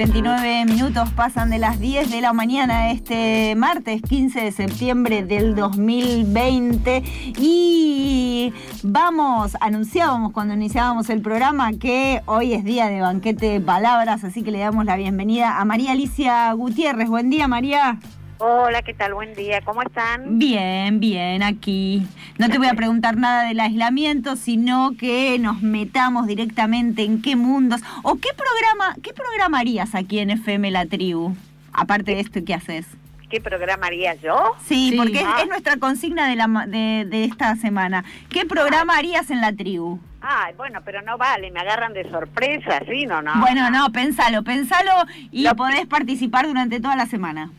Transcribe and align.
39 0.00 0.64
minutos 0.64 1.10
pasan 1.10 1.50
de 1.50 1.58
las 1.58 1.78
10 1.78 2.10
de 2.10 2.22
la 2.22 2.32
mañana 2.32 2.90
este 2.90 3.54
martes 3.54 4.00
15 4.00 4.40
de 4.40 4.50
septiembre 4.50 5.22
del 5.24 5.54
2020 5.54 7.02
y 7.38 8.54
vamos, 8.82 9.58
anunciábamos 9.60 10.32
cuando 10.32 10.54
iniciábamos 10.54 11.10
el 11.10 11.20
programa 11.20 11.74
que 11.74 12.22
hoy 12.24 12.54
es 12.54 12.64
día 12.64 12.86
de 12.86 13.02
banquete 13.02 13.44
de 13.44 13.60
palabras, 13.60 14.24
así 14.24 14.42
que 14.42 14.50
le 14.50 14.60
damos 14.60 14.86
la 14.86 14.96
bienvenida 14.96 15.60
a 15.60 15.66
María 15.66 15.92
Alicia 15.92 16.50
Gutiérrez. 16.54 17.10
Buen 17.10 17.28
día 17.28 17.46
María. 17.46 17.98
Hola, 18.42 18.80
¿qué 18.80 18.94
tal? 18.94 19.12
Buen 19.12 19.34
día, 19.34 19.60
¿cómo 19.60 19.82
están? 19.82 20.38
Bien, 20.38 20.98
bien, 20.98 21.42
aquí. 21.42 22.06
No 22.38 22.48
te 22.48 22.56
voy 22.56 22.68
a 22.68 22.74
preguntar 22.74 23.18
nada 23.18 23.44
del 23.44 23.60
aislamiento, 23.60 24.34
sino 24.34 24.92
que 24.98 25.38
nos 25.38 25.60
metamos 25.60 26.26
directamente 26.26 27.02
en 27.02 27.20
qué 27.20 27.36
mundos 27.36 27.82
o 28.02 28.14
qué 28.14 28.30
programa, 28.34 28.96
qué 29.02 29.12
programarías 29.12 29.94
aquí 29.94 30.20
en 30.20 30.30
FM 30.30 30.70
La 30.70 30.86
Tribu, 30.86 31.36
aparte 31.74 32.14
de 32.14 32.20
esto, 32.20 32.40
¿qué 32.42 32.54
haces? 32.54 32.86
¿Qué 33.28 33.42
programaría 33.42 34.14
yo? 34.14 34.56
Sí, 34.64 34.94
porque 34.96 35.20
es, 35.20 35.48
nuestra 35.48 35.76
consigna 35.76 36.26
de, 36.26 36.36
la, 36.36 36.46
de, 36.66 37.04
de 37.04 37.24
esta 37.24 37.54
semana. 37.56 38.06
¿Qué 38.30 38.46
programa 38.46 38.96
harías 38.96 39.30
en 39.30 39.42
La 39.42 39.52
Tribu? 39.52 40.00
Ay, 40.22 40.54
bueno, 40.56 40.80
pero 40.82 41.02
no 41.02 41.18
vale, 41.18 41.50
me 41.50 41.60
agarran 41.60 41.92
de 41.92 42.10
sorpresa, 42.10 42.80
¿sí? 42.88 43.04
No, 43.04 43.20
no. 43.20 43.38
Bueno, 43.38 43.70
no, 43.70 43.92
pensalo, 43.92 44.42
pensalo 44.44 44.92
y 45.30 45.46
podés 45.54 45.86
participar 45.86 46.46
durante 46.46 46.80
toda 46.80 46.96
la 46.96 47.04
semana. 47.04 47.50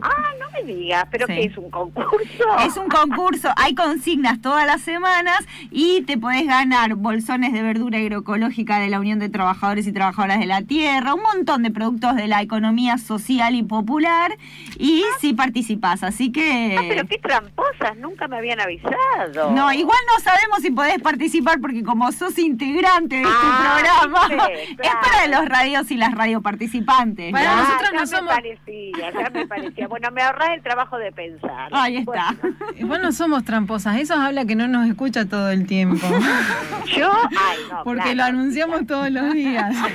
Ah, 0.00 0.32
no 0.38 0.50
me 0.50 0.62
digas, 0.62 1.06
pero 1.10 1.26
que 1.26 1.44
es 1.44 1.56
un 1.56 1.70
concurso. 1.70 2.44
Es 2.64 2.76
un 2.76 2.88
concurso, 2.88 3.50
hay 3.56 3.74
consignas 3.74 4.40
todas 4.40 4.66
las 4.66 4.80
semanas 4.82 5.44
y 5.70 6.02
te 6.02 6.16
podés 6.16 6.46
ganar 6.46 6.94
bolsones 6.94 7.52
de 7.52 7.62
verdura 7.62 7.98
agroecológica 7.98 8.78
de 8.78 8.88
la 8.88 9.00
Unión 9.00 9.18
de 9.18 9.28
Trabajadores 9.28 9.86
y 9.86 9.92
Trabajadoras 9.92 10.38
de 10.38 10.46
la 10.46 10.62
Tierra, 10.62 11.14
un 11.14 11.22
montón 11.22 11.64
de 11.64 11.70
productos 11.70 12.14
de 12.14 12.28
la 12.28 12.42
economía 12.42 12.98
social 12.98 13.56
y 13.56 13.62
popular 13.64 14.36
y 14.78 15.02
ah. 15.02 15.16
si 15.20 15.34
participás, 15.34 16.04
así 16.04 16.30
que... 16.30 16.76
Ah, 16.78 16.84
pero 16.88 17.06
qué 17.08 17.18
tramposas, 17.18 17.96
nunca 17.96 18.28
me 18.28 18.36
habían 18.36 18.60
avisado. 18.60 19.50
No, 19.50 19.72
igual 19.72 19.98
no 20.14 20.22
sabemos 20.22 20.60
si 20.60 20.70
podés 20.70 21.00
participar 21.00 21.60
porque 21.60 21.82
como 21.82 22.12
sos 22.12 22.38
integrante 22.38 23.16
de 23.16 23.22
este 23.22 23.34
ah, 23.34 23.76
programa, 24.06 24.44
es 24.54 24.94
para 25.02 25.26
los 25.26 25.48
radios 25.48 25.90
y 25.90 25.96
las 25.96 26.14
radioparticipantes. 26.14 27.32
Para 27.32 27.56
nosotros 27.56 27.90
no 27.94 28.06
somos... 28.06 28.34
parecía, 28.34 29.12
ya 29.12 29.30
me 29.30 29.46
parecía 29.46 29.87
bueno, 29.88 30.10
me 30.10 30.22
ahorrás 30.22 30.50
el 30.54 30.62
trabajo 30.62 30.98
de 30.98 31.12
pensar. 31.12 31.68
Ahí 31.72 31.98
está. 31.98 32.34
Igual 32.76 33.02
no 33.02 33.12
somos 33.12 33.44
tramposas, 33.44 33.98
eso 33.98 34.14
habla 34.14 34.44
que 34.44 34.54
no 34.54 34.68
nos 34.68 34.88
escucha 34.88 35.26
todo 35.26 35.50
el 35.50 35.66
tiempo. 35.66 36.06
¿Yo? 36.96 37.10
Ay, 37.12 37.58
no. 37.70 37.84
Porque 37.84 38.14
lo 38.14 38.24
anunciamos 38.24 38.86
todos 38.86 39.10
los 39.10 39.32
días. 39.32 39.74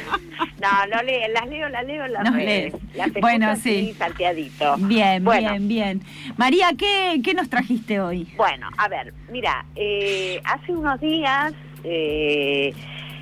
No, 0.59 0.95
lo 0.95 1.03
leo, 1.03 1.27
las 1.33 1.47
leo, 1.47 1.69
las 1.69 1.85
leo, 1.85 2.07
las 2.07 2.33
leo. 2.33 2.71
bueno, 3.19 3.55
sí. 3.57 3.93
Salteadito. 3.97 4.75
Bien, 4.77 5.23
bien, 5.23 5.67
bien. 5.67 6.01
María, 6.37 6.69
¿qué, 6.77 7.21
¿qué 7.23 7.33
nos 7.33 7.49
trajiste 7.49 7.99
hoy? 7.99 8.27
Bueno, 8.37 8.69
a 8.77 8.87
ver, 8.87 9.13
mira, 9.29 9.65
eh, 9.75 10.41
hace 10.45 10.71
unos 10.71 10.99
días 11.01 11.53
eh, 11.83 12.73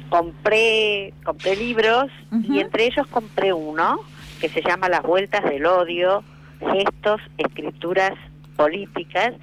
compré, 0.09 1.13
compré 1.23 1.55
libros 1.55 2.11
y 2.31 2.59
entre 2.59 2.85
ellos 2.85 3.07
compré 3.07 3.53
uno 3.53 4.01
que 4.39 4.49
se 4.49 4.61
llama 4.61 4.89
Las 4.89 5.03
Vueltas 5.03 5.43
del 5.43 5.65
Odio 5.65 6.23
gestos, 6.71 7.21
escrituras 7.37 8.13
políticas 8.55 9.33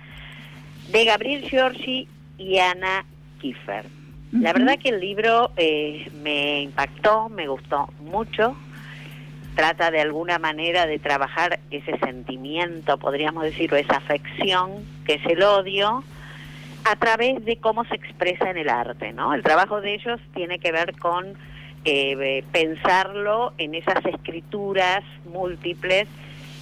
de 0.91 1.05
Gabriel 1.05 1.43
Giorgi 1.43 2.09
y 2.39 2.59
Ana 2.59 3.05
Kiefer. 3.41 3.85
La 4.33 4.53
verdad 4.53 4.79
que 4.79 4.91
el 4.91 5.01
libro 5.01 5.53
eh, 5.57 6.07
me 6.23 6.63
impactó, 6.63 7.29
me 7.31 7.49
gustó 7.49 7.89
mucho. 8.01 8.55
Trata 9.55 9.91
de 9.91 10.01
alguna 10.01 10.39
manera 10.39 10.87
de 10.87 10.99
trabajar 10.99 11.61
ese 11.71 11.99
sentimiento, 11.99 12.99
podríamos 12.99 13.43
decir, 13.43 13.73
o 13.73 13.77
esa 13.77 13.97
afección 13.97 14.85
que 15.05 15.15
es 15.15 15.27
el 15.27 15.43
odio, 15.43 16.05
a 16.85 16.97
través 16.97 17.45
de 17.45 17.57
cómo 17.57 17.85
se 17.87 17.97
expresa 17.97 18.51
en 18.51 18.59
el 18.59 18.69
arte, 18.69 19.13
¿no? 19.13 19.35
El 19.35 19.43
trabajo 19.43 19.81
de 19.81 19.95
ellos 19.95 20.21
tiene 20.35 20.59
que 20.59 20.73
ver 20.73 20.97
con 20.99 21.35
eh, 21.85 22.45
pensarlo 22.53 23.53
en 23.59 23.75
esas 23.75 24.05
escrituras 24.05 25.03
múltiples 25.33 26.07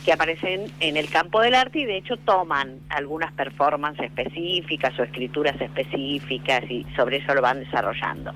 que 0.06 0.12
aparecen 0.12 0.70
en 0.78 0.96
el 0.96 1.10
campo 1.10 1.40
del 1.40 1.56
arte 1.56 1.80
y 1.80 1.84
de 1.84 1.96
hecho 1.96 2.16
toman 2.16 2.78
algunas 2.90 3.32
performances 3.32 4.04
específicas 4.06 4.96
o 5.00 5.02
escrituras 5.02 5.60
específicas 5.60 6.62
y 6.70 6.86
sobre 6.94 7.16
eso 7.16 7.34
lo 7.34 7.42
van 7.42 7.58
desarrollando. 7.58 8.32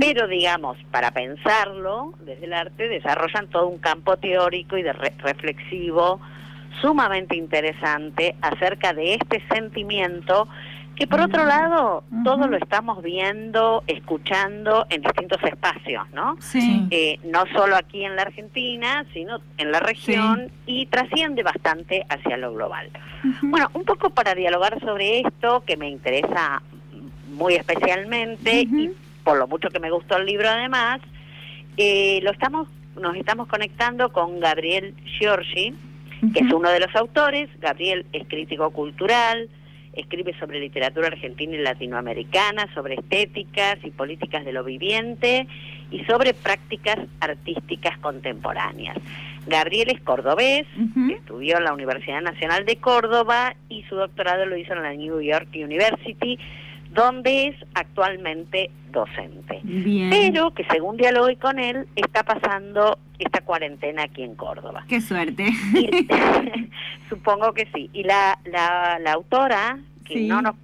Pero 0.00 0.26
digamos, 0.26 0.76
para 0.90 1.12
pensarlo 1.12 2.14
desde 2.26 2.46
el 2.46 2.52
arte 2.52 2.88
desarrollan 2.88 3.46
todo 3.46 3.68
un 3.68 3.78
campo 3.78 4.16
teórico 4.16 4.76
y 4.76 4.82
de 4.82 4.92
reflexivo 4.92 6.20
sumamente 6.80 7.36
interesante 7.36 8.34
acerca 8.42 8.92
de 8.92 9.14
este 9.14 9.40
sentimiento 9.52 10.48
que 10.98 11.06
por 11.06 11.20
otro 11.20 11.44
lado, 11.44 12.02
todo 12.24 12.48
lo 12.48 12.56
estamos 12.56 13.04
viendo, 13.04 13.84
escuchando 13.86 14.84
en 14.90 15.02
distintos 15.02 15.40
espacios, 15.44 16.10
¿no? 16.10 16.36
Sí. 16.40 16.88
Eh, 16.90 17.20
no 17.22 17.44
solo 17.54 17.76
aquí 17.76 18.04
en 18.04 18.16
la 18.16 18.22
Argentina, 18.22 19.06
sino 19.12 19.38
en 19.58 19.70
la 19.70 19.78
región 19.78 20.50
y 20.66 20.86
trasciende 20.86 21.44
bastante 21.44 22.04
hacia 22.08 22.36
lo 22.36 22.52
global. 22.52 22.90
Bueno, 23.42 23.70
un 23.74 23.84
poco 23.84 24.10
para 24.10 24.34
dialogar 24.34 24.80
sobre 24.80 25.20
esto, 25.20 25.62
que 25.64 25.76
me 25.76 25.88
interesa 25.88 26.62
muy 27.28 27.54
especialmente 27.54 28.62
y 28.62 28.90
por 29.22 29.38
lo 29.38 29.46
mucho 29.46 29.68
que 29.68 29.78
me 29.78 29.92
gustó 29.92 30.16
el 30.16 30.26
libro 30.26 30.48
además, 30.48 31.00
eh, 31.76 32.18
lo 32.24 32.32
estamos, 32.32 32.66
nos 33.00 33.14
estamos 33.14 33.46
conectando 33.46 34.12
con 34.12 34.40
Gabriel 34.40 34.96
Giorgi, 35.04 35.74
que 36.34 36.40
es 36.40 36.52
uno 36.52 36.70
de 36.70 36.80
los 36.80 36.96
autores. 36.96 37.48
Gabriel 37.60 38.04
es 38.12 38.26
crítico 38.26 38.70
cultural, 38.70 39.48
escribe 39.92 40.34
sobre 40.38 40.60
literatura 40.60 41.08
argentina 41.08 41.54
y 41.54 41.58
latinoamericana, 41.58 42.72
sobre 42.74 42.94
estéticas 42.94 43.78
y 43.82 43.90
políticas 43.90 44.44
de 44.44 44.52
lo 44.52 44.64
viviente 44.64 45.46
y 45.90 46.04
sobre 46.04 46.34
prácticas 46.34 46.98
artísticas 47.20 47.98
contemporáneas. 47.98 48.96
Gabriel 49.46 49.90
es 49.90 50.00
cordobés, 50.02 50.66
estudió 51.10 51.56
en 51.56 51.64
la 51.64 51.72
Universidad 51.72 52.20
Nacional 52.20 52.66
de 52.66 52.76
Córdoba 52.76 53.54
y 53.68 53.82
su 53.84 53.96
doctorado 53.96 54.44
lo 54.44 54.56
hizo 54.56 54.74
en 54.74 54.82
la 54.82 54.92
New 54.92 55.20
York 55.20 55.48
University, 55.54 56.38
donde 56.90 57.48
es 57.48 57.56
actualmente 57.74 58.70
docente. 58.90 59.60
Pero 60.10 60.52
que 60.52 60.64
según 60.64 60.96
dialogué 60.96 61.36
con 61.36 61.58
él, 61.58 61.86
está 61.96 62.22
pasando 62.22 62.98
esta 63.18 63.40
cuarentena 63.42 64.04
aquí 64.04 64.22
en 64.22 64.34
Córdoba. 64.34 64.84
Qué 64.88 65.00
suerte. 65.00 65.48
supongo 67.08 67.52
que 67.52 67.68
sí. 67.74 67.90
Y 67.92 68.04
la, 68.04 68.38
la, 68.44 68.98
la 69.00 69.12
autora, 69.12 69.78
que 70.04 70.20
no 70.22 70.42
nos 70.42 70.54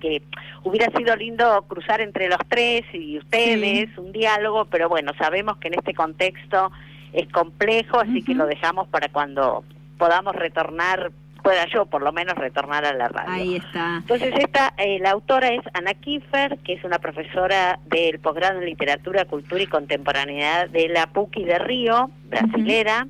que 0.00 0.22
hubiera 0.64 0.90
sido 0.96 1.14
lindo 1.16 1.64
cruzar 1.68 2.00
entre 2.00 2.28
los 2.28 2.38
tres 2.48 2.84
y 2.92 3.18
ustedes 3.18 3.96
un 3.96 4.12
diálogo, 4.12 4.66
pero 4.66 4.88
bueno, 4.88 5.12
sabemos 5.16 5.56
que 5.58 5.68
en 5.68 5.74
este 5.74 5.94
contexto 5.94 6.70
es 7.12 7.28
complejo, 7.28 8.00
así 8.00 8.22
que 8.22 8.34
lo 8.34 8.46
dejamos 8.46 8.88
para 8.88 9.08
cuando 9.08 9.64
podamos 9.98 10.34
retornar 10.34 11.12
pueda 11.42 11.66
yo 11.66 11.86
por 11.86 12.02
lo 12.02 12.12
menos 12.12 12.34
retornar 12.36 12.84
a 12.84 12.92
la 12.92 13.08
radio. 13.08 13.32
Ahí 13.32 13.56
está. 13.56 13.96
Entonces 13.96 14.34
esta, 14.38 14.72
eh, 14.78 14.98
la 15.00 15.10
autora 15.10 15.48
es 15.48 15.62
Ana 15.74 15.94
Kiefer, 15.94 16.58
que 16.58 16.74
es 16.74 16.84
una 16.84 16.98
profesora 16.98 17.78
del 17.86 18.18
posgrado 18.20 18.60
en 18.60 18.66
literatura, 18.66 19.24
cultura 19.24 19.62
y 19.62 19.66
contemporaneidad 19.66 20.68
de 20.70 20.88
la 20.88 21.06
PUCI 21.08 21.44
de 21.44 21.58
Río, 21.58 22.10
brasilera, 22.28 23.06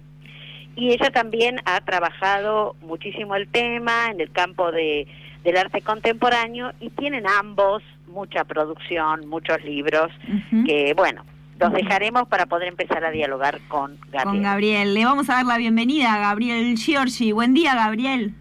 y 0.75 0.91
ella 0.91 1.11
también 1.11 1.61
ha 1.65 1.81
trabajado 1.83 2.77
muchísimo 2.81 3.37
el 3.37 3.47
tema 3.49 4.07
en 4.11 4.21
el 4.21 4.33
campo 4.33 4.73
de, 4.73 5.07
del 5.45 5.57
arte 5.57 5.83
contemporáneo 5.83 6.73
y 6.81 6.91
tienen 6.91 7.27
ambos 7.27 7.83
mucha 8.13 8.45
producción, 8.45 9.27
muchos 9.27 9.63
libros, 9.65 10.13
que 10.67 10.93
bueno, 10.95 11.25
los 11.63 11.73
dejaremos 11.73 12.29
para 12.29 12.47
poder 12.47 12.69
empezar 12.69 13.05
a 13.05 13.11
dialogar 13.11 13.61
con 13.69 13.99
Gabriel. 14.11 14.25
Con 14.25 14.43
Gabriel. 14.43 14.95
Le 14.95 15.05
vamos 15.05 15.31
a 15.31 15.35
dar 15.35 15.47
la 15.47 15.59
bienvenida 15.59 16.15
a 16.15 16.19
Gabriel 16.19 16.77
Giorgi. 16.77 17.33
Buen 17.33 17.55
día, 17.55 17.75
Gabriel. 17.75 18.35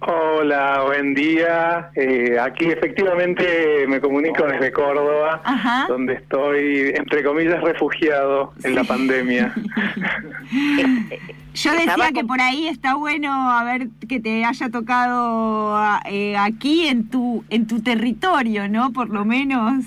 Hola, 0.00 0.82
buen 0.84 1.14
día. 1.14 1.90
Eh, 1.94 2.36
aquí 2.38 2.66
efectivamente 2.66 3.86
me 3.88 3.98
comunico 3.98 4.46
desde 4.46 4.70
Córdoba, 4.70 5.40
donde 5.88 6.14
estoy, 6.14 6.92
entre 6.94 7.24
comillas, 7.24 7.62
refugiado 7.62 8.52
en 8.62 8.74
la 8.74 8.84
pandemia. 8.84 9.54
Yo 11.54 11.72
decía 11.72 12.10
que 12.12 12.24
por 12.24 12.42
ahí 12.42 12.68
está 12.68 12.94
bueno 12.94 13.50
a 13.50 13.64
ver 13.64 13.88
que 14.06 14.20
te 14.20 14.44
haya 14.44 14.68
tocado 14.68 15.80
eh, 16.04 16.36
aquí 16.36 16.88
en 16.88 17.08
tu 17.08 17.42
en 17.48 17.66
tu 17.66 17.80
territorio, 17.80 18.68
¿no? 18.68 18.92
Por 18.92 19.08
lo 19.08 19.24
menos. 19.24 19.82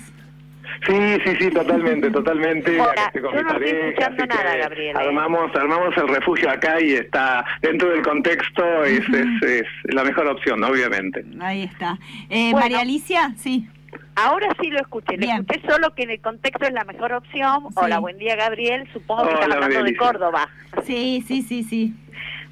Sí, 0.85 1.17
sí, 1.25 1.35
sí, 1.39 1.49
totalmente, 1.51 2.09
totalmente. 2.11 2.77
yo 2.77 2.83
no 3.21 3.51
estoy 3.51 3.69
escuchando 3.69 4.25
nada, 4.25 4.57
Gabriel. 4.57 4.97
Armamos, 4.97 5.55
armamos 5.55 5.95
el 5.97 6.07
refugio 6.07 6.49
acá 6.49 6.81
y 6.81 6.93
está 6.93 7.45
dentro 7.61 7.89
del 7.89 8.01
contexto, 8.01 8.83
es, 8.83 9.01
es, 9.43 9.65
la 9.85 10.03
mejor 10.03 10.27
opción, 10.27 10.63
obviamente. 10.63 11.23
Ahí 11.39 11.63
está. 11.63 11.97
Eh, 12.29 12.53
María 12.53 12.81
Alicia, 12.81 13.33
sí. 13.37 13.67
Ahora 14.15 14.49
sí 14.61 14.69
lo 14.69 14.79
escuché, 14.79 15.17
le 15.17 15.27
escuché 15.27 15.61
solo 15.67 15.93
que 15.95 16.03
en 16.03 16.11
el 16.11 16.21
contexto 16.21 16.65
es 16.65 16.73
la 16.73 16.83
mejor 16.83 17.13
opción. 17.13 17.67
Hola, 17.75 17.99
buen 17.99 18.17
día 18.17 18.35
Gabriel, 18.35 18.87
supongo 18.91 19.27
que 19.27 19.33
estás 19.33 19.51
hablando 19.51 19.83
de 19.83 19.95
Córdoba. 19.95 20.49
Sí, 20.83 21.23
sí, 21.25 21.41
sí, 21.41 21.63
sí. 21.63 21.93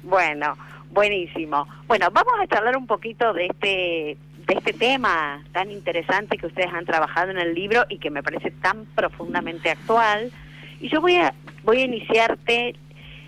Bueno, 0.02 0.56
buenísimo. 0.90 1.68
Bueno, 1.86 2.08
vamos 2.10 2.32
a 2.40 2.46
charlar 2.46 2.76
un 2.76 2.86
poquito 2.86 3.32
de 3.34 3.46
este 3.46 4.16
de 4.48 4.54
este 4.54 4.72
tema 4.72 5.44
tan 5.52 5.70
interesante 5.70 6.38
que 6.38 6.46
ustedes 6.46 6.72
han 6.72 6.86
trabajado 6.86 7.30
en 7.30 7.38
el 7.38 7.54
libro 7.54 7.84
y 7.88 7.98
que 7.98 8.10
me 8.10 8.22
parece 8.22 8.50
tan 8.50 8.86
profundamente 8.86 9.70
actual. 9.70 10.32
Y 10.80 10.88
yo 10.88 11.00
voy 11.00 11.16
a 11.16 11.34
voy 11.64 11.82
a 11.82 11.84
iniciarte 11.84 12.74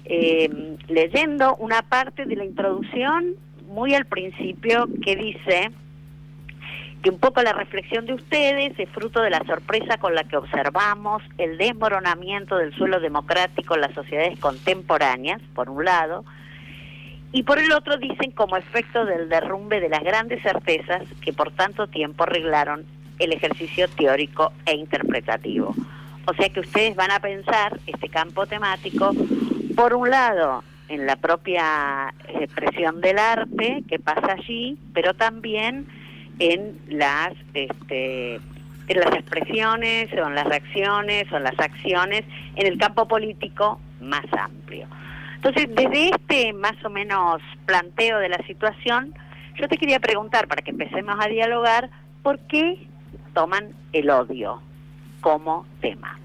eh, 0.07 0.77
leyendo 0.89 1.57
una 1.57 1.83
parte 1.83 2.25
de 2.25 2.37
la 2.37 2.45
introducción 2.45 3.35
muy 3.67 3.95
al 3.95 4.07
principio 4.07 4.89
que 5.05 5.15
dice 5.15 5.71
que 7.03 7.11
un 7.11 7.19
poco 7.19 7.43
la 7.43 7.53
reflexión 7.53 8.07
de 8.07 8.15
ustedes 8.15 8.79
es 8.79 8.89
fruto 8.91 9.21
de 9.21 9.31
la 9.31 9.45
sorpresa 9.45 9.99
con 9.99 10.15
la 10.15 10.25
que 10.25 10.37
observamos 10.37 11.23
el 11.39 11.59
desmoronamiento 11.59 12.57
del 12.57 12.75
suelo 12.75 12.99
democrático 12.99 13.75
en 13.75 13.83
las 13.83 13.95
sociedades 13.95 14.39
contemporáneas, 14.39 15.41
por 15.55 15.71
un 15.71 15.85
lado, 15.85 16.25
y 17.33 17.43
por 17.45 17.59
el 17.59 17.71
otro 17.73 17.97
dicen 17.97 18.33
como 18.33 18.57
efecto 18.57 19.05
del 19.05 19.29
derrumbe 19.29 19.81
de 19.81 19.89
las 19.89 20.03
grandes 20.03 20.43
certezas 20.43 21.03
que 21.21 21.33
por 21.33 21.53
tanto 21.53 21.87
tiempo 21.87 22.25
arreglaron 22.25 22.85
el 23.19 23.33
ejercicio 23.33 23.89
teórico 23.89 24.53
e 24.67 24.75
interpretativo. 24.75 25.75
O 26.27 26.35
sea 26.35 26.49
que 26.49 26.61
ustedes 26.61 26.97
van 26.97 27.11
a 27.11 27.21
pensar 27.21 27.79
este 27.87 28.09
campo 28.09 28.47
temático, 28.47 29.13
por 29.77 29.95
un 29.95 30.11
lado, 30.11 30.65
en 30.89 31.07
la 31.07 31.17
propia 31.17 32.13
expresión 32.41 33.01
del 33.01 33.19
arte 33.19 33.85
que 33.89 33.99
pasa 33.99 34.33
allí, 34.33 34.77
pero 34.93 35.15
también 35.15 35.87
en 36.41 36.79
las 36.89 37.33
este, 37.55 38.41
en 38.89 39.01
las 39.01 39.15
expresiones 39.15 40.13
o 40.13 40.27
en 40.27 40.35
las 40.35 40.47
reacciones 40.47 41.31
o 41.33 41.37
en 41.37 41.45
las 41.45 41.59
acciones 41.61 42.25
en 42.57 42.67
el 42.67 42.77
campo 42.77 43.07
político 43.07 43.81
más 44.01 44.25
amplio. 44.33 44.89
Entonces, 45.43 45.75
desde 45.75 46.11
este 46.11 46.53
más 46.53 46.77
o 46.85 46.91
menos 46.91 47.41
planteo 47.65 48.19
de 48.19 48.29
la 48.29 48.37
situación, 48.47 49.15
yo 49.59 49.69
te 49.69 49.79
quería 49.79 49.99
preguntar, 49.99 50.47
para 50.47 50.61
que 50.61 50.71
empecemos 50.71 51.17
a 51.19 51.29
dialogar, 51.29 51.89
¿por 52.23 52.39
qué 52.41 52.87
toman 53.33 53.71
el 53.95 54.11
odio 54.11 54.61
como 55.23 55.65
tema? 55.81 56.19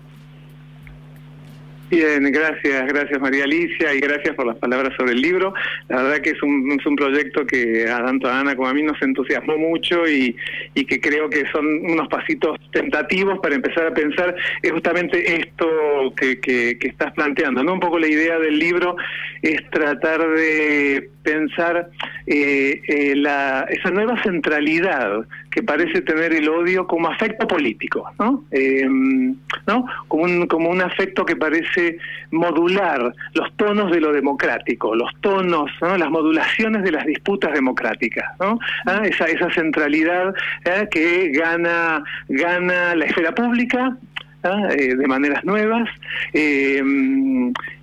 Bien, 1.89 2.23
gracias, 2.31 2.87
gracias 2.87 3.21
María 3.21 3.43
Alicia 3.43 3.93
y 3.93 3.99
gracias 3.99 4.35
por 4.35 4.47
las 4.47 4.57
palabras 4.57 4.93
sobre 4.97 5.11
el 5.11 5.21
libro. 5.21 5.53
La 5.87 6.01
verdad 6.01 6.17
que 6.19 6.31
es 6.31 6.41
un, 6.41 6.71
es 6.71 6.83
un 6.85 6.95
proyecto 6.95 7.45
que 7.45 7.87
a 7.87 8.03
tanto 8.03 8.27
a 8.27 8.39
Ana 8.39 8.55
como 8.55 8.67
a 8.67 8.73
mí 8.73 8.81
nos 8.81 8.99
entusiasmó 9.03 9.55
mucho 9.57 10.07
y, 10.07 10.35
que 10.73 10.99
creo 10.99 11.29
que 11.29 11.45
son 11.51 11.65
unos 11.85 12.07
pasitos 12.07 12.57
tentativos 12.71 13.39
para 13.39 13.55
empezar 13.55 13.87
a 13.87 13.93
pensar 13.93 14.35
es 14.61 14.71
justamente 14.71 15.41
esto 15.41 16.13
que, 16.17 16.39
que, 16.39 16.77
que 16.79 16.87
estás 16.87 17.13
planteando. 17.13 17.63
¿no? 17.63 17.73
Un 17.73 17.79
poco 17.79 17.99
la 17.99 18.07
idea 18.07 18.39
del 18.39 18.57
libro 18.57 18.95
es 19.43 19.69
tratar 19.69 20.27
de 20.27 21.09
pensar 21.25 21.89
eh, 22.27 22.81
eh, 22.87 23.15
la, 23.15 23.65
esa 23.69 23.89
nueva 23.89 24.21
centralidad 24.23 25.25
que 25.51 25.63
parece 25.63 26.01
tener 26.01 26.33
el 26.33 26.47
odio 26.47 26.85
como 26.85 27.09
afecto 27.09 27.47
político, 27.47 28.09
¿no? 28.19 28.43
Eh, 28.51 28.87
¿no? 28.87 29.85
Como, 30.07 30.23
un, 30.23 30.47
como 30.47 30.69
un 30.69 30.81
afecto 30.81 31.25
que 31.25 31.35
parece 31.35 31.97
modular 32.31 33.13
los 33.33 33.55
tonos 33.55 33.91
de 33.91 34.01
lo 34.01 34.11
democrático, 34.11 34.95
los 34.95 35.09
tonos, 35.21 35.71
¿no? 35.81 35.97
las 35.97 36.09
modulaciones 36.09 36.83
de 36.83 36.91
las 36.91 37.05
disputas 37.05 37.53
democráticas, 37.53 38.25
¿no? 38.39 38.59
¿Ah? 38.85 39.01
Esa, 39.05 39.25
esa 39.25 39.49
centralidad 39.51 40.35
¿eh? 40.65 40.87
que 40.91 41.31
gana, 41.31 42.03
gana 42.27 42.95
la 42.95 43.05
esfera 43.05 43.33
pública, 43.33 43.97
¿ah? 44.43 44.67
eh, 44.77 44.95
de 44.95 45.07
maneras 45.07 45.43
nuevas. 45.43 45.89
Eh, 46.33 46.83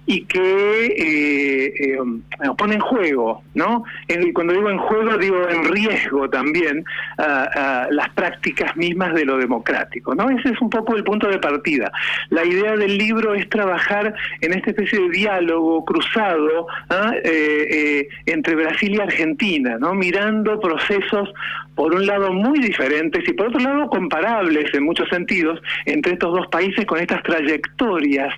y 0.06 0.24
que 0.24 0.86
eh, 0.86 1.74
eh, 1.78 1.98
pone 2.58 2.74
en 2.74 2.80
juego, 2.80 3.42
¿no? 3.54 3.84
cuando 4.34 4.52
digo 4.52 4.70
en 4.70 4.78
juego, 4.78 5.16
digo 5.18 5.48
en 5.48 5.64
riesgo 5.64 6.28
también 6.28 6.84
las 7.18 8.08
prácticas 8.10 8.76
mismas 8.76 9.14
de 9.14 9.24
lo 9.24 9.38
democrático, 9.38 10.14
¿no? 10.14 10.30
Ese 10.30 10.50
es 10.50 10.60
un 10.60 10.70
poco 10.70 10.96
el 10.96 11.04
punto 11.04 11.28
de 11.28 11.38
partida. 11.38 11.92
La 12.30 12.44
idea 12.44 12.76
del 12.76 12.98
libro 12.98 13.34
es 13.34 13.48
trabajar 13.48 14.14
en 14.40 14.52
esta 14.52 14.70
especie 14.70 14.98
de 15.00 15.08
diálogo 15.10 15.84
cruzado 15.84 16.66
¿ah? 16.90 17.12
eh, 17.22 17.66
eh, 17.70 18.08
entre 18.26 18.54
Brasil 18.54 18.94
y 18.94 19.00
Argentina, 19.00 19.76
¿no? 19.78 19.94
Mirando 19.94 20.60
procesos 20.60 21.32
por 21.74 21.94
un 21.94 22.06
lado 22.06 22.32
muy 22.32 22.58
diferentes 22.60 23.26
y 23.26 23.32
por 23.32 23.48
otro 23.48 23.60
lado 23.60 23.88
comparables 23.88 24.72
en 24.74 24.84
muchos 24.84 25.08
sentidos 25.08 25.60
entre 25.86 26.12
estos 26.12 26.32
dos 26.32 26.46
países 26.48 26.84
con 26.86 26.98
estas 26.98 27.22
trayectorias 27.22 28.34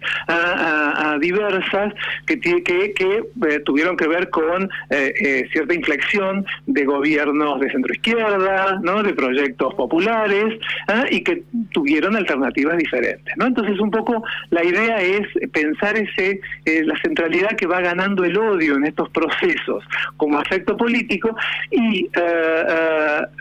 diversas 1.21 1.93
que, 2.27 2.39
eh, 2.45 3.61
tuvieron 3.65 3.97
que 3.97 4.09
ver 4.09 4.31
con 4.31 4.65
eh, 4.91 5.15
eh, 5.21 5.49
cierta 5.53 5.75
inflexión 5.75 6.45
de 6.67 6.85
gobiernos 6.85 7.61
de 7.61 7.71
centro 7.71 7.93
izquierda, 7.93 8.81
¿no? 8.83 9.03
de 9.03 9.13
proyectos 9.15 9.75
populares 9.75 10.59
¿ah? 10.89 11.05
y 11.11 11.23
que 11.23 11.43
tuvieron 11.73 12.17
alternativas 12.17 12.77
diferentes. 12.77 13.35
¿no? 13.37 13.47
Entonces 13.47 13.79
un 13.81 13.91
poco 13.91 14.23
la 14.51 14.65
idea 14.65 15.01
es 15.01 15.27
pensar 15.53 15.97
ese 15.97 16.41
la 16.65 16.97
centralidad 17.03 17.51
que 17.57 17.67
va 17.67 17.81
ganando 17.81 18.25
el 18.25 18.37
odio 18.37 18.77
en 18.77 18.85
estos 18.85 19.09
procesos 19.11 19.85
como 20.17 20.39
afecto 20.39 20.77
político 20.77 21.37
y 21.71 22.09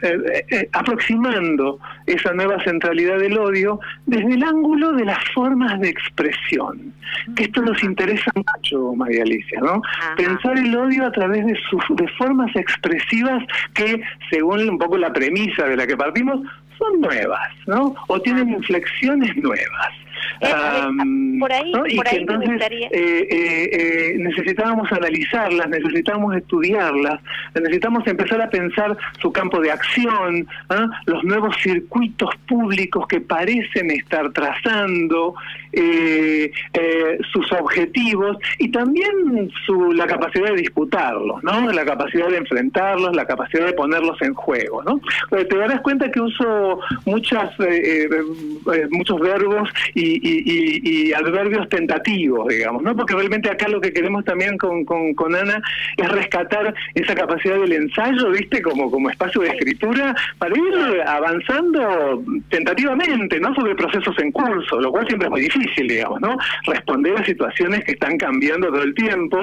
eh, 0.01 0.45
eh, 0.49 0.69
aproximando 0.73 1.79
esa 2.05 2.33
nueva 2.33 2.63
centralidad 2.63 3.19
del 3.19 3.37
odio 3.37 3.79
desde 4.05 4.33
el 4.33 4.43
ángulo 4.43 4.93
de 4.93 5.05
las 5.05 5.23
formas 5.33 5.79
de 5.79 5.89
expresión. 5.89 6.93
Que 7.35 7.43
esto 7.43 7.61
nos 7.61 7.81
interesa 7.83 8.31
mucho, 8.35 8.93
María 8.95 9.23
Alicia, 9.23 9.59
¿no? 9.61 9.81
Pensar 10.17 10.57
el 10.57 10.75
odio 10.75 11.05
a 11.05 11.11
través 11.11 11.45
de, 11.45 11.55
sus, 11.69 11.83
de 11.95 12.07
formas 12.17 12.53
expresivas 12.55 13.43
que, 13.73 14.01
según 14.29 14.67
un 14.67 14.77
poco 14.77 14.97
la 14.97 15.13
premisa 15.13 15.65
de 15.65 15.77
la 15.77 15.87
que 15.87 15.95
partimos, 15.95 16.41
son 16.77 17.01
nuevas, 17.01 17.49
¿no? 17.67 17.95
O 18.07 18.19
tienen 18.19 18.49
inflexiones 18.49 19.35
nuevas. 19.37 19.89
Eh, 20.39 20.47
eh, 20.47 21.39
por 21.39 21.51
ahí, 21.51 21.71
y 21.87 21.99
que 21.99 22.15
entonces 22.17 22.61
eh, 22.91 24.15
necesitábamos 24.17 24.91
analizarlas, 24.91 25.69
necesitábamos 25.69 26.35
estudiarlas, 26.35 27.19
necesitamos 27.55 28.05
empezar 28.07 28.41
a 28.41 28.49
pensar 28.49 28.97
su 29.21 29.31
campo 29.31 29.59
de 29.59 29.71
acción, 29.71 30.47
¿ah? 30.69 30.87
los 31.05 31.23
nuevos 31.23 31.55
circuitos 31.61 32.29
públicos 32.47 33.07
que 33.07 33.21
parecen 33.21 33.91
estar 33.91 34.31
trazando, 34.31 35.35
sus 37.31 37.51
objetivos 37.51 38.37
y 38.59 38.69
también 38.69 39.49
su, 39.65 39.91
la 39.93 40.05
capacidad 40.05 40.49
de 40.49 40.61
disputarlos, 40.61 41.43
¿no? 41.43 41.71
la 41.71 41.83
capacidad 41.83 42.29
de 42.29 42.37
enfrentarlos, 42.37 43.15
la 43.15 43.25
capacidad 43.25 43.65
de 43.65 43.73
ponerlos 43.73 44.21
en 44.21 44.35
juego. 44.35 44.83
¿no? 44.83 45.01
Te 45.31 45.57
darás 45.57 45.81
cuenta 45.81 46.11
que 46.11 46.21
uso 46.21 46.79
muchas, 47.05 47.49
muchos 48.91 49.19
verbos 49.19 49.67
y 49.95 50.12
y, 50.21 51.13
adverbios 51.13 51.69
tentativos, 51.69 52.47
digamos, 52.47 52.81
¿no? 52.83 52.95
Porque 52.95 53.13
realmente 53.13 53.49
acá 53.49 53.67
lo 53.67 53.79
que 53.79 53.93
queremos 53.93 54.25
también 54.25 54.57
con, 54.57 54.83
con, 54.85 55.35
Ana 55.35 55.61
es 55.97 56.09
rescatar 56.09 56.73
esa 56.95 57.15
capacidad 57.15 57.59
del 57.59 57.71
ensayo, 57.71 58.31
¿viste? 58.31 58.61
Como, 58.61 58.89
como 58.89 59.09
espacio 59.09 59.41
de 59.41 59.49
escritura 59.49 60.15
para 60.37 60.55
ir 60.55 61.01
avanzando 61.05 62.23
tentativamente, 62.49 63.39
¿no? 63.39 63.53
Sobre 63.55 63.75
procesos 63.75 64.17
en 64.19 64.31
curso, 64.31 64.79
lo 64.79 64.91
cual 64.91 65.07
siempre 65.07 65.27
es 65.27 65.31
muy 65.31 65.41
difícil, 65.41 65.87
digamos, 65.87 66.21
¿no? 66.21 66.37
Responder 66.65 67.15
a 67.17 67.25
situaciones 67.25 67.83
que 67.83 67.93
están 67.93 68.17
cambiando 68.17 68.67
todo 68.67 68.83
el 68.83 68.93
tiempo, 68.93 69.37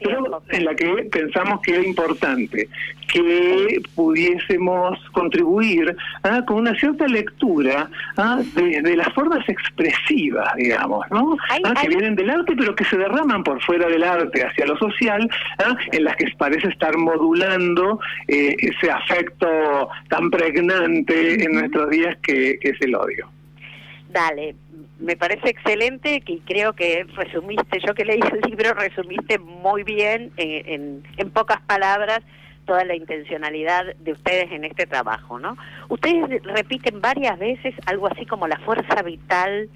pero 0.00 0.42
en 0.50 0.64
la 0.64 0.74
que 0.74 1.08
pensamos 1.10 1.60
que 1.62 1.74
era 1.74 1.84
importante 1.84 2.68
que 3.12 3.82
pudiésemos 3.94 4.98
contribuir 5.12 5.94
¿ah? 6.22 6.42
con 6.46 6.58
una 6.58 6.74
cierta 6.74 7.06
lectura 7.06 7.90
¿ah? 8.16 8.40
de, 8.54 8.96
las 8.96 9.12
formas 9.12 9.46
expresivas, 9.48 10.11
digamos, 10.56 11.04
¿no? 11.10 11.36
¿Ah? 11.48 11.74
que 11.80 11.88
vienen 11.88 12.14
del 12.14 12.30
arte, 12.30 12.54
pero 12.56 12.74
que 12.74 12.84
se 12.84 12.96
derraman 12.96 13.42
por 13.42 13.62
fuera 13.62 13.88
del 13.88 14.02
arte 14.02 14.44
hacia 14.44 14.66
lo 14.66 14.76
social, 14.76 15.28
en 15.92 16.04
las 16.04 16.16
que 16.16 16.26
parece 16.36 16.68
estar 16.68 16.96
modulando 16.96 18.00
eh, 18.28 18.54
ese 18.58 18.90
afecto 18.90 19.88
tan 20.08 20.30
pregnante 20.30 21.44
en 21.44 21.52
nuestros 21.52 21.90
días 21.90 22.16
que, 22.22 22.58
es 22.60 22.80
el 22.80 22.94
odio. 22.94 23.28
Dale, 24.10 24.54
me 25.00 25.16
parece 25.16 25.50
excelente 25.50 26.22
y 26.26 26.40
creo 26.40 26.74
que 26.74 27.04
resumiste, 27.14 27.80
yo 27.86 27.94
que 27.94 28.04
leí 28.04 28.20
el 28.20 28.50
libro, 28.50 28.74
resumiste 28.74 29.38
muy 29.38 29.82
bien 29.82 30.30
eh, 30.36 30.62
en, 30.66 31.02
en 31.16 31.30
pocas 31.30 31.60
palabras 31.62 32.20
toda 32.64 32.84
la 32.84 32.94
intencionalidad 32.94 33.96
de 33.96 34.12
ustedes 34.12 34.52
en 34.52 34.64
este 34.64 34.86
trabajo, 34.86 35.38
¿no? 35.38 35.56
Ustedes 35.88 36.42
repiten 36.44 37.00
varias 37.00 37.38
veces 37.38 37.74
algo 37.86 38.06
así 38.06 38.24
como 38.26 38.46
la 38.46 38.58
fuerza 38.58 39.02
vital 39.02 39.68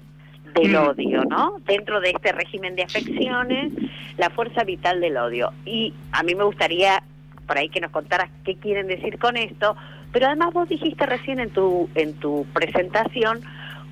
del 0.59 0.73
mm. 0.73 0.87
odio, 0.87 1.23
¿no? 1.25 1.57
Dentro 1.65 1.99
de 1.99 2.11
este 2.11 2.31
régimen 2.31 2.75
de 2.75 2.83
afecciones, 2.83 3.71
la 4.17 4.29
fuerza 4.29 4.63
vital 4.63 4.99
del 5.01 5.17
odio. 5.17 5.51
Y 5.65 5.93
a 6.11 6.23
mí 6.23 6.35
me 6.35 6.43
gustaría 6.43 7.03
por 7.47 7.57
ahí 7.57 7.69
que 7.69 7.79
nos 7.79 7.91
contaras 7.91 8.29
qué 8.43 8.55
quieren 8.55 8.87
decir 8.87 9.17
con 9.17 9.37
esto, 9.37 9.75
Pero 10.11 10.27
además 10.27 10.53
vos 10.53 10.69
dijiste 10.69 11.05
recién 11.05 11.39
en 11.39 11.49
tu, 11.49 11.89
en 11.95 12.13
tu 12.15 12.45
presentación 12.53 13.41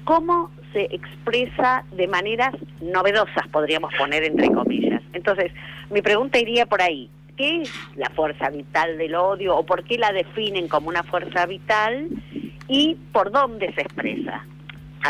cómo 0.03 0.51
se 0.73 0.83
expresa 0.93 1.83
de 1.91 2.07
maneras 2.07 2.53
novedosas, 2.81 3.47
podríamos 3.51 3.93
poner 3.97 4.23
entre 4.23 4.51
comillas. 4.51 5.01
Entonces, 5.13 5.51
mi 5.89 6.01
pregunta 6.01 6.37
iría 6.37 6.65
por 6.65 6.81
ahí. 6.81 7.09
¿Qué 7.37 7.61
es 7.61 7.71
la 7.95 8.09
fuerza 8.09 8.49
vital 8.49 8.97
del 8.97 9.15
odio 9.15 9.57
o 9.57 9.65
por 9.65 9.83
qué 9.83 9.97
la 9.97 10.11
definen 10.11 10.67
como 10.67 10.89
una 10.89 11.03
fuerza 11.03 11.45
vital 11.45 12.07
y 12.67 12.95
por 13.11 13.31
dónde 13.31 13.73
se 13.73 13.81
expresa? 13.81 14.45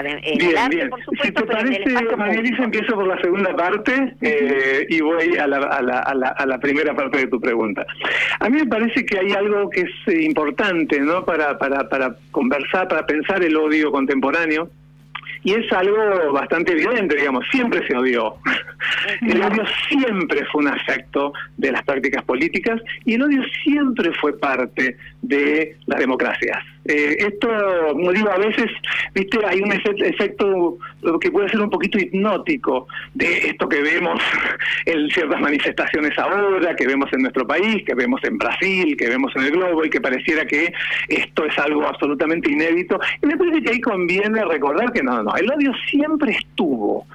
En 0.04 0.38
bien, 0.38 0.70
bien. 0.70 0.90
si 1.22 1.32
te 1.32 1.44
parece, 1.44 2.16
María 2.18 2.40
Elisa, 2.40 2.64
empiezo 2.64 2.96
por 2.96 3.08
la 3.08 3.20
segunda 3.22 3.56
parte 3.56 4.14
eh, 4.22 4.86
y 4.90 5.00
voy 5.00 5.38
a 5.38 5.48
la, 5.48 5.58
a, 5.58 5.82
la, 5.82 6.00
a, 6.30 6.46
la, 6.46 6.58
primera 6.60 6.94
parte 6.94 7.20
de 7.20 7.28
tu 7.28 7.40
pregunta. 7.40 7.86
A 8.40 8.50
mí 8.50 8.58
me 8.58 8.66
parece 8.66 9.06
que 9.06 9.20
hay 9.20 9.32
algo 9.32 9.70
que 9.70 9.82
es 9.82 10.08
eh, 10.08 10.24
importante 10.24 11.00
¿no? 11.00 11.24
para, 11.24 11.58
para, 11.58 11.88
para 11.88 12.16
conversar, 12.32 12.88
para 12.88 13.06
pensar 13.06 13.42
el 13.44 13.56
odio 13.56 13.92
contemporáneo 13.92 14.70
y 15.46 15.54
es 15.54 15.72
algo 15.72 16.34
bastante 16.34 16.72
evidente, 16.72 17.16
digamos, 17.16 17.46
siempre 17.52 17.88
se 17.88 17.96
odió. 17.96 18.36
El 19.22 19.42
odio 19.44 19.64
siempre 19.88 20.44
fue 20.52 20.64
un 20.64 20.70
aspecto 20.70 21.34
de 21.56 21.72
las 21.72 21.84
prácticas 21.84 22.24
políticas 22.26 22.82
y 23.06 23.14
el 23.14 23.22
odio 23.22 23.44
siempre 23.64 24.12
fue 24.14 24.38
parte 24.38 24.98
de 25.22 25.78
las 25.86 26.00
democracias. 26.00 26.58
Eh, 26.88 27.16
esto, 27.20 27.50
como 27.92 28.12
digo, 28.12 28.30
a 28.30 28.38
veces, 28.38 28.72
viste, 29.14 29.40
hay 29.46 29.60
un 29.60 29.72
efecto 29.72 30.78
que 31.20 31.32
puede 31.32 31.50
ser 31.50 31.62
un 31.62 31.70
poquito 31.70 31.98
hipnótico 31.98 32.88
de 33.14 33.50
esto 33.50 33.68
que 33.68 33.82
vemos 33.82 34.22
en 34.86 35.10
ciertas 35.10 35.42
manifestaciones 35.42 36.18
ahora, 36.20 36.76
que 36.76 36.86
vemos 36.86 37.12
en 37.14 37.24
nuestro 37.24 37.48
país, 37.48 37.84
que 37.86 37.96
vemos 37.96 38.24
en 38.24 38.38
Brasil, 38.38 38.96
que 38.98 39.10
vemos 39.10 39.36
en 39.36 39.44
el 39.44 39.52
globo 39.52 39.84
y 39.84 39.90
que 39.90 40.00
pareciera 40.00 40.46
que 40.46 40.72
esto 41.08 41.46
es 41.46 41.58
algo 41.58 41.88
absolutamente 41.88 42.52
inédito. 42.52 43.00
Y 43.22 43.28
me 43.28 43.38
parece 43.38 43.62
que 43.64 43.70
ahí 43.72 43.82
conviene 43.82 44.46
recordar 44.46 44.92
que 44.94 45.02
no, 45.02 45.24
no, 45.24 45.36
el 45.36 45.52
odio 45.52 45.72
siempre 45.90 46.34
estuvo. 46.34 47.08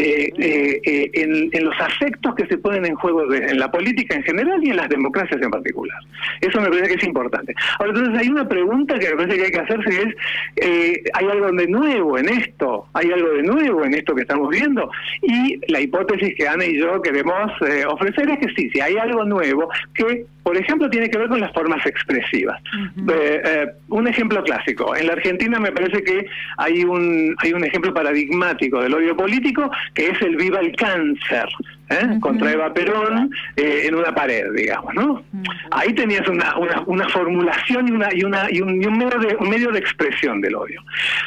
Eh, 0.00 0.32
eh, 0.38 0.80
eh, 0.84 1.10
en, 1.12 1.64
los 1.64 1.74
afectos 1.80 2.32
que 2.36 2.46
se 2.46 2.56
ponen 2.56 2.86
en 2.86 2.94
juego 2.94 3.34
en 3.34 3.58
la 3.58 3.68
política 3.68 4.14
en 4.14 4.22
general 4.22 4.62
y 4.62 4.70
en 4.70 4.76
las 4.76 4.88
democracias 4.88 5.42
en 5.42 5.50
particular. 5.50 5.98
Eso 6.40 6.60
me 6.60 6.68
parece 6.68 6.90
que 6.90 6.94
es 6.94 7.04
importante. 7.04 7.52
Ahora, 7.80 7.90
entonces 7.90 8.20
hay 8.20 8.28
una 8.28 8.48
pregunta 8.48 8.96
que 8.96 9.08
me 9.10 9.16
parece 9.16 9.36
que 9.36 9.44
hay 9.46 9.50
que 9.50 9.58
hacerse 9.58 10.02
es, 10.02 10.14
eh, 10.54 11.02
¿hay 11.14 11.26
algo 11.26 11.50
de 11.50 11.66
nuevo 11.66 12.16
en 12.16 12.28
esto? 12.28 12.86
¿Hay 12.92 13.10
algo 13.10 13.28
de 13.30 13.42
nuevo 13.42 13.84
en 13.84 13.94
esto 13.94 14.14
que 14.14 14.22
estamos 14.22 14.50
viendo? 14.50 14.88
Y 15.20 15.60
la 15.66 15.80
hipótesis 15.80 16.32
que 16.36 16.46
Ana 16.46 16.64
y 16.64 16.78
yo 16.78 17.02
queremos 17.02 17.50
ofrecer 17.88 18.30
es 18.30 18.38
que 18.38 18.54
sí, 18.54 18.70
si 18.70 18.80
hay 18.80 18.96
algo 18.98 19.24
nuevo 19.24 19.68
que 19.94 20.26
por 20.48 20.56
ejemplo, 20.56 20.88
tiene 20.88 21.10
que 21.10 21.18
ver 21.18 21.28
con 21.28 21.40
las 21.40 21.52
formas 21.52 21.84
expresivas. 21.84 22.58
Eh, 23.06 23.42
eh, 23.44 23.66
un 23.88 24.08
ejemplo 24.08 24.42
clásico. 24.42 24.96
En 24.96 25.06
la 25.06 25.12
Argentina 25.12 25.60
me 25.60 25.70
parece 25.72 26.02
que 26.02 26.24
hay 26.56 26.84
un, 26.84 27.36
hay 27.40 27.52
un 27.52 27.64
ejemplo 27.64 27.92
paradigmático 27.92 28.80
del 28.80 28.94
odio 28.94 29.14
político 29.14 29.70
que 29.92 30.06
es 30.06 30.22
el 30.22 30.36
viva 30.36 30.60
el 30.60 30.74
cáncer. 30.74 31.50
¿Eh? 31.90 32.18
contra 32.20 32.52
Eva 32.52 32.72
Perón 32.72 33.30
eh, 33.56 33.82
en 33.84 33.94
una 33.94 34.14
pared, 34.14 34.52
digamos, 34.54 34.94
¿no? 34.94 35.22
Ahí 35.70 35.92
tenías 35.94 36.26
una, 36.28 36.56
una, 36.58 36.82
una, 36.86 37.08
formulación 37.08 37.88
y 37.88 37.90
una 37.92 38.08
y 38.12 38.22
una 38.22 38.50
y 38.50 38.60
un, 38.60 38.78
medio 38.78 39.18
de 39.18 39.36
un 39.36 39.48
medio 39.48 39.70
de 39.70 39.78
expresión 39.78 40.40
del 40.40 40.54
odio. 40.54 40.82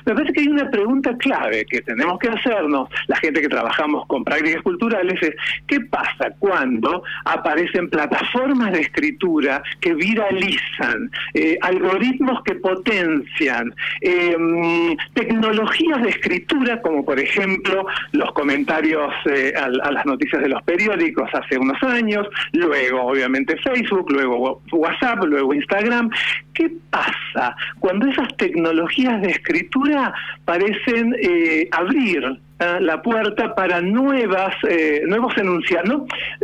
Me 0.06 0.14
parece 0.14 0.34
que 0.34 0.42
hay 0.42 0.48
una 0.48 0.70
pregunta 0.70 1.16
clave 1.18 1.66
que 1.66 1.82
tenemos 1.82 2.20
que 2.20 2.30
hacernos 2.30 2.90
la 3.08 3.16
gente 3.18 3.42
que 3.42 3.50
trabajamos 3.50 4.06
con 4.08 4.24
prácticas 4.24 4.62
culturales 4.62 5.22
es 5.22 5.36
qué 5.68 5.80
pasa 5.82 6.32
cuando 6.40 7.04
aparecen 7.26 7.90
plataformas 7.90 8.72
de 8.74 8.82
escritura 8.82 9.64
que 9.80 9.94
viralizan, 9.94 11.10
eh, 11.34 11.58
algoritmos 11.62 12.44
que 12.44 12.56
potencian, 12.56 13.74
em, 14.02 14.96
tecnologías 15.14 16.02
de 16.02 16.10
escritura 16.10 16.82
como 16.82 17.04
por 17.04 17.20
ejemplo 17.20 17.86
los 18.12 18.32
comentarios 18.34 19.12
a, 19.58 19.66
a 19.66 19.92
las 19.92 20.06
noticias 20.06 20.42
de 20.42 20.51
los 20.52 20.62
periódicos 20.64 21.30
hace 21.34 21.58
unos 21.58 21.82
años, 21.82 22.28
luego 22.54 23.02
obviamente 23.02 23.58
Facebook, 23.58 24.12
luego 24.12 24.62
WhatsApp, 24.72 25.24
luego 25.24 25.54
Instagram. 25.54 26.10
¿Qué 26.54 26.70
pasa 26.90 27.56
cuando 27.80 28.08
esas 28.08 28.36
tecnologías 28.38 29.22
de 29.22 29.30
escritura 29.30 30.14
parecen 30.46 31.16
eh, 31.22 31.68
abrir 31.72 32.40
la 32.80 33.02
puerta 33.02 33.56
para 33.56 33.82
nuevas 33.82 34.56
eh, 34.70 35.02
nuevos 35.08 35.36
enuncia 35.38 35.82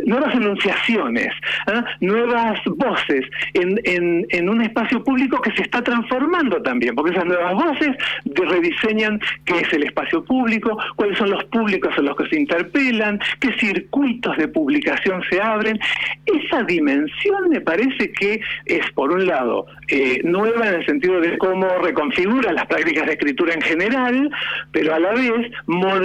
nuevas 0.06 0.34
enunciaciones, 0.34 1.30
¿ah? 1.68 1.84
nuevas 2.00 2.60
voces 2.66 3.26
en, 3.54 3.80
en, 3.84 4.26
en, 4.30 4.50
un 4.50 4.62
espacio 4.62 5.04
público 5.04 5.42
que 5.42 5.52
se 5.52 5.64
está 5.64 5.82
transformando 5.84 6.62
también, 6.62 6.96
porque 6.96 7.12
esas 7.12 7.26
nuevas 7.26 7.54
voces 7.54 7.96
rediseñan 8.26 9.20
qué 9.46 9.60
es 9.60 9.74
el 9.74 9.84
espacio 9.84 10.24
público, 10.24 10.78
cuáles 10.96 11.18
son 11.18 11.30
los 11.30 11.44
públicos 11.46 11.94
a 11.98 12.02
los 12.02 12.16
que 12.16 12.28
se 12.30 12.40
interpelan, 12.40 13.20
qué 13.40 13.54
circuitos 13.60 14.38
de 14.38 14.48
publicación 14.48 15.22
se 15.30 15.42
abren. 15.42 15.80
Esa 16.26 16.64
dimensión 16.64 17.50
me 17.50 17.62
parece 17.62 18.12
que 18.12 18.40
es, 18.66 18.92
por 18.92 19.12
un 19.12 19.28
lado, 19.28 19.66
eh, 19.90 20.20
nueva 20.24 20.68
en 20.68 20.74
el 20.76 20.86
sentido 20.86 21.20
de 21.22 21.38
cómo 21.38 21.68
reconfigura 21.80 22.52
las 22.52 22.66
prácticas 22.66 23.06
de 23.06 23.14
escritura 23.14 23.54
en 23.54 23.62
general, 23.62 24.30
pero 24.72 24.96
a 24.96 25.00
la 25.00 25.14
vez 25.14 25.52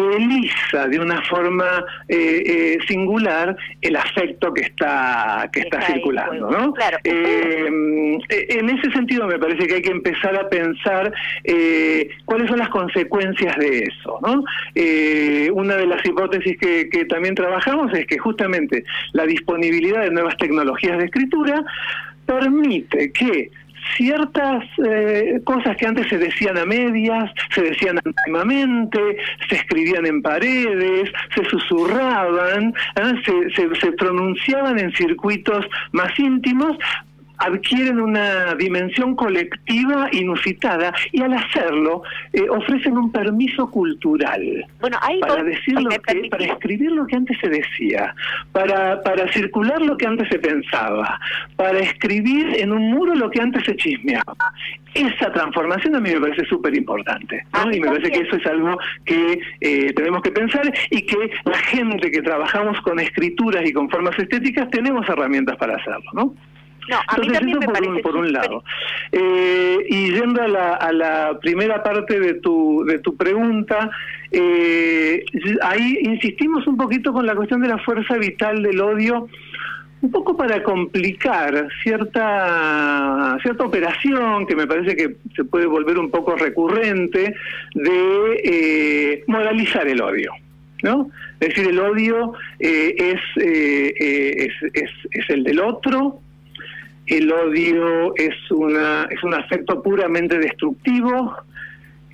modeliza 0.02 0.88
de 0.88 0.98
una 0.98 1.22
forma 1.22 1.84
eh, 2.08 2.42
eh, 2.44 2.78
singular 2.86 3.56
el 3.80 3.96
afecto 3.96 4.52
que 4.52 4.62
está 4.62 5.48
que 5.52 5.60
está, 5.60 5.80
circulando, 5.82 6.50
¿no? 6.50 6.74
en 7.04 8.68
ese 8.68 8.90
sentido 8.92 9.26
me 9.26 9.38
parece 9.38 9.66
que 9.66 9.74
hay 9.74 9.82
que 9.82 9.90
empezar 9.90 10.34
a 10.36 10.48
pensar 10.48 11.12
cuáles 12.24 12.48
son 12.48 12.58
las 12.58 12.68
consecuencias 12.68 13.56
de 13.56 13.80
eso, 13.80 14.18
¿no? 14.22 14.44
una 15.54 15.76
de 15.76 15.86
las 15.86 16.04
hipótesis 16.04 16.56
que, 16.58 16.88
que 16.88 17.04
también 17.06 17.34
trabajamos 17.34 17.92
es 17.94 18.06
que 18.06 18.18
justamente 18.18 18.84
la 19.12 19.24
disponibilidad 19.26 20.02
de 20.02 20.10
nuevas 20.10 20.36
tecnologías 20.36 20.98
de 20.98 21.04
escritura 21.04 21.64
permite 22.26 23.12
que 23.12 23.50
ciertas 23.96 24.64
eh, 24.84 25.40
cosas 25.44 25.76
que 25.76 25.86
antes 25.86 26.08
se 26.08 26.18
decían 26.18 26.58
a 26.58 26.64
medias, 26.64 27.30
se 27.54 27.62
decían 27.62 27.98
anónimamente, 28.04 28.98
se 29.48 29.56
escribían 29.56 30.06
en 30.06 30.22
paredes, 30.22 31.10
se 31.34 31.44
susurraban, 31.44 32.74
¿eh? 32.96 33.50
se, 33.54 33.74
se 33.74 33.92
pronunciaban 33.92 34.78
en 34.78 34.92
circuitos 34.92 35.66
más 35.92 36.16
íntimos, 36.18 36.76
adquieren 37.42 38.00
una 38.00 38.54
dimensión 38.54 39.14
colectiva 39.16 40.08
inusitada 40.12 40.92
y 41.12 41.22
al 41.22 41.34
hacerlo 41.34 42.02
eh, 42.32 42.48
ofrecen 42.48 42.96
un 42.96 43.10
permiso 43.10 43.70
cultural 43.70 44.22
bueno, 44.80 44.98
ahí 45.00 45.20
para 45.20 45.42
decir 45.42 45.76
que, 45.88 46.28
para 46.28 46.44
escribir 46.44 46.92
lo 46.92 47.06
que 47.06 47.16
antes 47.16 47.36
se 47.40 47.48
decía, 47.48 48.14
para, 48.52 49.02
para 49.02 49.30
circular 49.32 49.80
lo 49.80 49.96
que 49.96 50.06
antes 50.06 50.28
se 50.28 50.38
pensaba, 50.38 51.20
para 51.56 51.78
escribir 51.80 52.56
en 52.58 52.72
un 52.72 52.90
muro 52.90 53.14
lo 53.14 53.30
que 53.30 53.40
antes 53.40 53.64
se 53.64 53.76
chismeaba. 53.76 54.34
Esa 54.94 55.32
transformación 55.32 55.96
a 55.96 56.00
mí 56.00 56.10
me 56.10 56.20
parece 56.20 56.44
súper 56.46 56.74
importante 56.76 57.44
y 57.72 57.80
me 57.80 57.86
parece 57.86 58.10
que 58.10 58.20
eso 58.20 58.36
es 58.36 58.46
algo 58.46 58.78
que 59.04 59.40
eh, 59.60 59.92
tenemos 59.94 60.22
que 60.22 60.30
pensar 60.30 60.72
y 60.90 61.02
que 61.02 61.30
la 61.44 61.58
gente 61.58 62.10
que 62.10 62.22
trabajamos 62.22 62.80
con 62.82 63.00
escrituras 63.00 63.64
y 63.64 63.72
con 63.72 63.88
formas 63.88 64.18
estéticas 64.18 64.68
tenemos 64.70 65.08
herramientas 65.08 65.56
para 65.56 65.76
hacerlo, 65.76 66.10
¿no? 66.12 66.34
No, 66.88 66.96
a 67.06 67.16
mí 67.18 67.28
también 67.28 67.58
me 67.58 67.66
por, 67.66 67.74
parece 67.74 67.92
un, 67.92 68.02
por 68.02 68.16
un 68.16 68.32
lado. 68.32 68.64
Eh, 69.12 69.86
y 69.88 70.12
yendo 70.12 70.42
a 70.42 70.48
la, 70.48 70.74
a 70.74 70.92
la 70.92 71.38
primera 71.40 71.82
parte 71.82 72.18
de 72.18 72.34
tu, 72.34 72.84
de 72.84 72.98
tu 72.98 73.16
pregunta, 73.16 73.90
eh, 74.30 75.24
ahí 75.62 75.98
insistimos 76.02 76.66
un 76.66 76.76
poquito 76.76 77.12
con 77.12 77.26
la 77.26 77.34
cuestión 77.36 77.60
de 77.60 77.68
la 77.68 77.78
fuerza 77.78 78.16
vital 78.16 78.62
del 78.62 78.80
odio, 78.80 79.28
un 80.00 80.10
poco 80.10 80.36
para 80.36 80.64
complicar 80.64 81.68
cierta, 81.84 83.38
cierta 83.42 83.64
operación 83.64 84.46
que 84.46 84.56
me 84.56 84.66
parece 84.66 84.96
que 84.96 85.16
se 85.36 85.44
puede 85.44 85.66
volver 85.66 85.96
un 85.98 86.10
poco 86.10 86.34
recurrente 86.34 87.36
de 87.74 88.40
eh, 88.42 89.24
moralizar 89.28 89.86
el 89.86 90.02
odio. 90.02 90.32
¿no? 90.82 91.08
Es 91.38 91.50
decir, 91.50 91.68
el 91.68 91.78
odio 91.78 92.32
es, 92.58 93.20
es, 93.36 94.50
es, 94.74 94.90
es 95.12 95.30
el 95.30 95.44
del 95.44 95.60
otro, 95.60 96.20
el 97.12 97.30
odio 97.30 98.14
es, 98.16 98.34
una, 98.50 99.06
es 99.10 99.22
un 99.22 99.34
afecto 99.34 99.82
puramente 99.82 100.38
destructivo, 100.38 101.36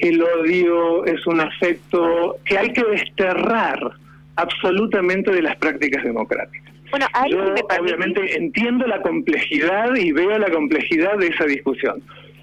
el 0.00 0.20
odio 0.20 1.04
es 1.04 1.24
un 1.26 1.40
afecto 1.40 2.36
que 2.44 2.58
hay 2.58 2.72
que 2.72 2.82
desterrar 2.82 3.92
absolutamente 4.34 5.30
de 5.30 5.42
las 5.42 5.56
prácticas 5.56 6.02
democráticas. 6.02 6.72
Bueno, 6.90 7.06
ahí 7.12 7.30
Yo 7.30 7.54
obviamente 7.80 8.36
entiendo 8.36 8.86
la 8.86 9.00
complejidad 9.02 9.94
y 9.94 10.10
veo 10.10 10.36
la 10.36 10.50
complejidad 10.50 11.16
de 11.18 11.28
esa 11.28 11.44
discusión. 11.44 12.02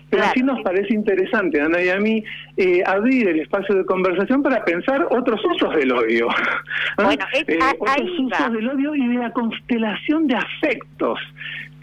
Pero 0.09 0.23
sí 0.33 0.43
nos 0.43 0.61
parece 0.61 0.93
interesante, 0.93 1.59
Ana 1.59 1.81
y 1.81 1.89
a 1.89 1.99
mí, 1.99 2.23
eh, 2.55 2.81
abrir 2.85 3.27
el 3.27 3.39
espacio 3.41 3.75
de 3.75 3.83
conversación 3.85 4.43
para 4.43 4.63
pensar 4.63 5.07
otros 5.09 5.41
usos 5.43 5.75
del 5.75 5.91
odio. 5.91 6.29
Bueno, 6.95 7.25
eh, 7.33 7.59
otros 7.81 8.11
usos 8.19 8.53
del 8.53 8.69
odio 8.69 8.95
y 8.95 9.07
de 9.07 9.15
la 9.15 9.31
constelación 9.31 10.27
de 10.27 10.35
afectos 10.35 11.19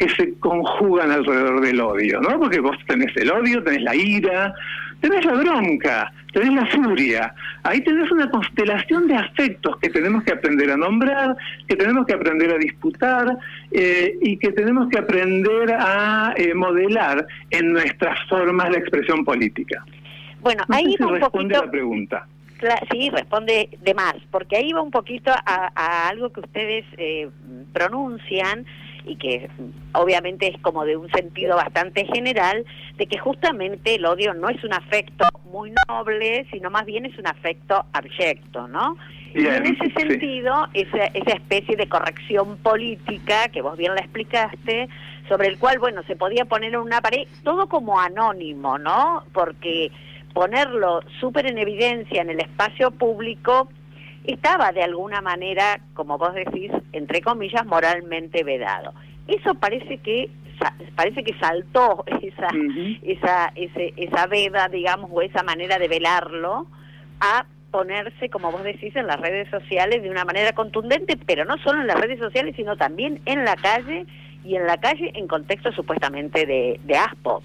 que 0.03 0.09
se 0.17 0.35
conjugan 0.41 1.13
alrededor 1.13 1.61
del 1.61 1.81
odio, 1.81 2.21
¿no? 2.21 2.37
Porque 2.41 2.59
vos 2.59 2.77
tenés 2.89 3.17
el 3.17 3.31
odio, 3.31 3.63
tenés 3.63 3.83
la 3.83 3.95
ira, 3.95 4.53
tenés 5.01 5.25
la 5.25 5.35
bronca, 5.35 6.13
tenés 6.33 6.55
la 6.55 6.67
furia. 6.67 7.33
Ahí 7.63 7.81
tenés 7.83 8.11
una 8.11 8.29
constelación 8.29 9.07
de 9.07 9.15
afectos 9.15 9.77
que 9.77 9.91
tenemos 9.91 10.25
que 10.25 10.33
aprender 10.33 10.73
a 10.73 10.77
nombrar, 10.77 11.37
que 11.69 11.77
tenemos 11.77 12.05
que 12.05 12.15
aprender 12.15 12.51
a 12.51 12.59
disputar 12.59 13.39
eh, 13.71 14.19
y 14.21 14.37
que 14.39 14.51
tenemos 14.51 14.89
que 14.89 14.99
aprender 14.99 15.73
a 15.73 16.35
eh, 16.37 16.53
modelar 16.53 17.25
en 17.51 17.73
nuestras 17.73 18.19
formas 18.29 18.71
de 18.71 18.79
expresión 18.79 19.25
política. 19.25 19.85
Bueno, 20.41 20.65
ahí 20.69 20.97
va 21.01 21.07
un 21.07 21.21
responde 21.21 21.55
la 21.55 21.71
pregunta. 21.71 22.27
Sí, 22.91 23.11
responde 23.11 23.69
de 23.81 23.95
más, 23.95 24.15
porque 24.33 24.57
ahí 24.57 24.73
va 24.73 24.83
un 24.83 24.91
poquito 24.91 25.33
a, 25.33 26.09
algo 26.09 26.33
que 26.33 26.41
ustedes 26.41 26.85
eh, 26.97 27.29
pronuncian 27.73 28.67
y 29.05 29.17
que 29.17 29.49
obviamente 29.93 30.49
es 30.49 30.61
como 30.61 30.85
de 30.85 30.97
un 30.97 31.11
sentido 31.11 31.57
bastante 31.57 32.07
general, 32.07 32.65
de 32.97 33.07
que 33.07 33.19
justamente 33.19 33.97
el 33.97 34.07
odio 34.07 34.35
no 34.35 34.49
es 34.49 34.63
un 34.65 34.73
afecto 34.73 35.27
muy 35.51 35.73
noble, 35.89 36.47
sino 36.51 36.71
más 36.71 36.87
bien 36.87 37.07
es 37.07 37.19
un 37.19 37.27
afecto 37.27 37.85
abyecto, 37.93 38.69
¿no? 38.69 38.97
y 39.35 39.47
en 39.47 39.67
ese 39.67 39.91
sentido, 39.93 40.69
esa, 40.75 41.05
esa 41.07 41.33
especie 41.33 41.77
de 41.77 41.89
corrección 41.89 42.59
política, 42.59 43.49
que 43.49 43.63
vos 43.63 43.77
bien 43.79 43.95
la 43.95 44.03
explicaste, 44.03 44.89
sobre 45.29 45.49
el 45.49 45.59
cual, 45.59 45.79
bueno, 45.79 46.03
se 46.07 46.17
podía 46.17 46.45
poner 46.45 46.75
en 46.75 46.81
una 46.81 47.01
pared, 47.01 47.27
todo 47.43 47.67
como 47.69 47.99
anónimo, 47.99 48.79
¿no? 48.79 49.25
Porque 49.33 49.91
ponerlo 50.35 51.01
súper 51.21 51.47
en 51.47 51.59
evidencia 51.59 52.23
en 52.23 52.31
el 52.31 52.41
espacio 52.41 52.91
público 52.91 53.69
estaba 54.25 54.73
de 54.73 54.83
alguna 54.83 55.21
manera, 55.21 55.81
como 55.95 56.19
vos 56.19 56.35
decís, 56.35 56.71
entre 56.93 57.21
comillas, 57.21 57.67
moralmente 57.67 58.45
vedado. 58.45 58.93
Eso 59.27 59.55
parece 59.55 59.99
que 59.99 60.31
parece 60.95 61.25
que 61.25 61.35
saltó 61.39 62.05
esa 62.23 62.49
esa 63.03 63.53
ese, 63.55 63.95
esa 63.97 64.27
veda, 64.27 64.69
digamos, 64.69 65.11
o 65.13 65.23
esa 65.23 65.43
manera 65.43 65.79
de 65.79 65.89
velarlo 65.89 66.67
a 67.21 67.47
ponerse, 67.71 68.29
como 68.29 68.53
vos 68.53 68.63
decís, 68.63 68.95
en 68.97 69.07
las 69.07 69.19
redes 69.21 69.49
sociales 69.49 70.03
de 70.03 70.11
una 70.11 70.25
manera 70.25 70.53
contundente, 70.53 71.17
pero 71.17 71.45
no 71.45 71.57
solo 71.59 71.81
en 71.81 71.87
las 71.87 71.99
redes 71.99 72.19
sociales, 72.19 72.55
sino 72.55 72.77
también 72.77 73.21
en 73.25 73.45
la 73.45 73.57
calle 73.57 74.07
y 74.45 74.57
en 74.57 74.67
la 74.67 74.77
calle 74.77 75.11
en 75.15 75.27
contexto 75.27 75.73
supuestamente 75.73 76.45
de, 76.45 76.79
de 76.85 76.97
ASPO. 76.97 77.43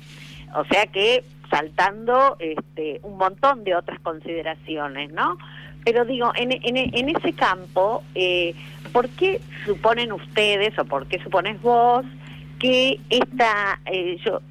O 0.55 0.65
sea 0.65 0.86
que 0.88 1.24
saltando 1.50 2.36
este, 2.39 3.00
un 3.03 3.17
montón 3.17 3.63
de 3.63 3.75
otras 3.75 4.00
consideraciones, 4.01 5.12
¿no? 5.12 5.38
Pero 5.88 6.03
digo, 6.03 6.34
en, 6.36 6.51
en, 6.51 7.10
ese 7.15 7.32
campo, 7.32 8.03
eh, 8.13 8.53
¿por 8.91 9.08
qué 9.08 9.39
suponen 9.65 10.12
ustedes 10.12 10.77
o 10.77 10.84
por 10.84 11.08
qué 11.08 11.17
supones 11.24 11.62
vos 11.62 12.06
que 12.60 13.00
esta, 13.10 13.79
eh, 13.86 14.17
yo, 14.25 14.41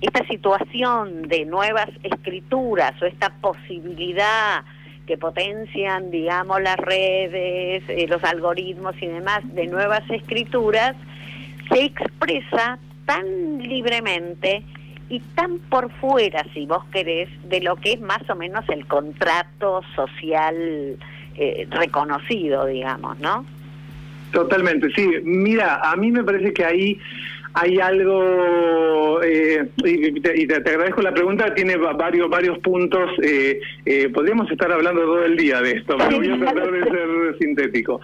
esta 0.00 0.24
situación 0.28 1.22
de 1.22 1.46
nuevas 1.46 1.88
escrituras 2.04 2.94
o 3.02 3.06
esta 3.06 3.30
posibilidad 3.40 4.62
que 5.04 5.18
potencian, 5.18 6.12
digamos, 6.12 6.62
las 6.62 6.76
redes, 6.76 7.82
eh, 7.88 8.06
los 8.08 8.22
algoritmos 8.22 8.94
y 9.02 9.08
demás 9.08 9.40
de 9.56 9.66
nuevas 9.66 10.08
escrituras, 10.08 10.94
se 11.72 11.86
expresa 11.86 12.78
tan 13.04 13.58
libremente 13.64 14.62
y 15.08 15.20
tan 15.20 15.58
por 15.58 15.90
fuera, 15.92 16.44
si 16.52 16.66
vos 16.66 16.84
querés, 16.92 17.28
de 17.48 17.60
lo 17.60 17.76
que 17.76 17.92
es 17.94 18.00
más 18.00 18.28
o 18.28 18.34
menos 18.34 18.68
el 18.68 18.86
contrato 18.86 19.82
social 19.94 20.96
eh, 21.36 21.66
reconocido, 21.70 22.66
digamos, 22.66 23.18
¿no? 23.18 23.44
Totalmente, 24.32 24.88
sí. 24.94 25.08
Mira, 25.24 25.80
a 25.82 25.96
mí 25.96 26.10
me 26.10 26.22
parece 26.22 26.52
que 26.52 26.64
ahí 26.64 27.00
hay 27.54 27.80
algo, 27.80 29.20
eh, 29.22 29.68
y, 29.84 30.20
te, 30.20 30.54
agradezco 30.54 31.02
la 31.02 31.12
pregunta, 31.12 31.54
tiene 31.54 31.76
varios 31.76 32.28
varios 32.28 32.58
puntos, 32.58 33.10
eh, 33.22 33.60
eh, 33.84 34.08
podríamos 34.10 34.50
estar 34.50 34.70
hablando 34.70 35.00
todo 35.02 35.24
el 35.24 35.36
día 35.36 35.60
de 35.60 35.72
esto, 35.72 35.96
pero 35.96 36.18
voy 36.18 36.30
a 36.30 36.38
tratar 36.38 36.70
de 36.70 36.84
ser 36.84 37.38
sintético. 37.40 38.00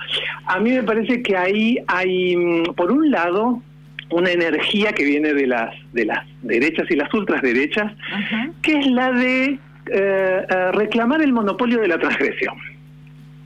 A 0.46 0.59
mí 0.61 0.72
me 0.72 0.83
parece 0.83 1.22
que 1.22 1.37
ahí 1.37 1.79
hay, 1.87 2.37
mm, 2.37 2.74
por 2.74 2.90
un 2.90 3.11
lado, 3.11 3.62
una 4.14 4.31
energía 4.31 4.92
que 4.92 5.05
viene 5.05 5.35
de 5.35 5.46
las 5.46 5.74
de 5.92 6.05
las 6.05 6.27
derechas 6.42 6.90
y 6.90 6.96
las 6.96 7.12
ultraderechas, 7.12 7.92
que 8.62 8.79
es 8.79 8.87
la 8.87 9.12
de 9.12 9.44
eh, 9.44 9.59
eh, 10.48 10.72
reclamar 10.72 11.20
el 11.22 11.33
monopolio 11.33 11.81
de 11.81 11.88
la 11.88 11.98
transgresión, 11.98 12.57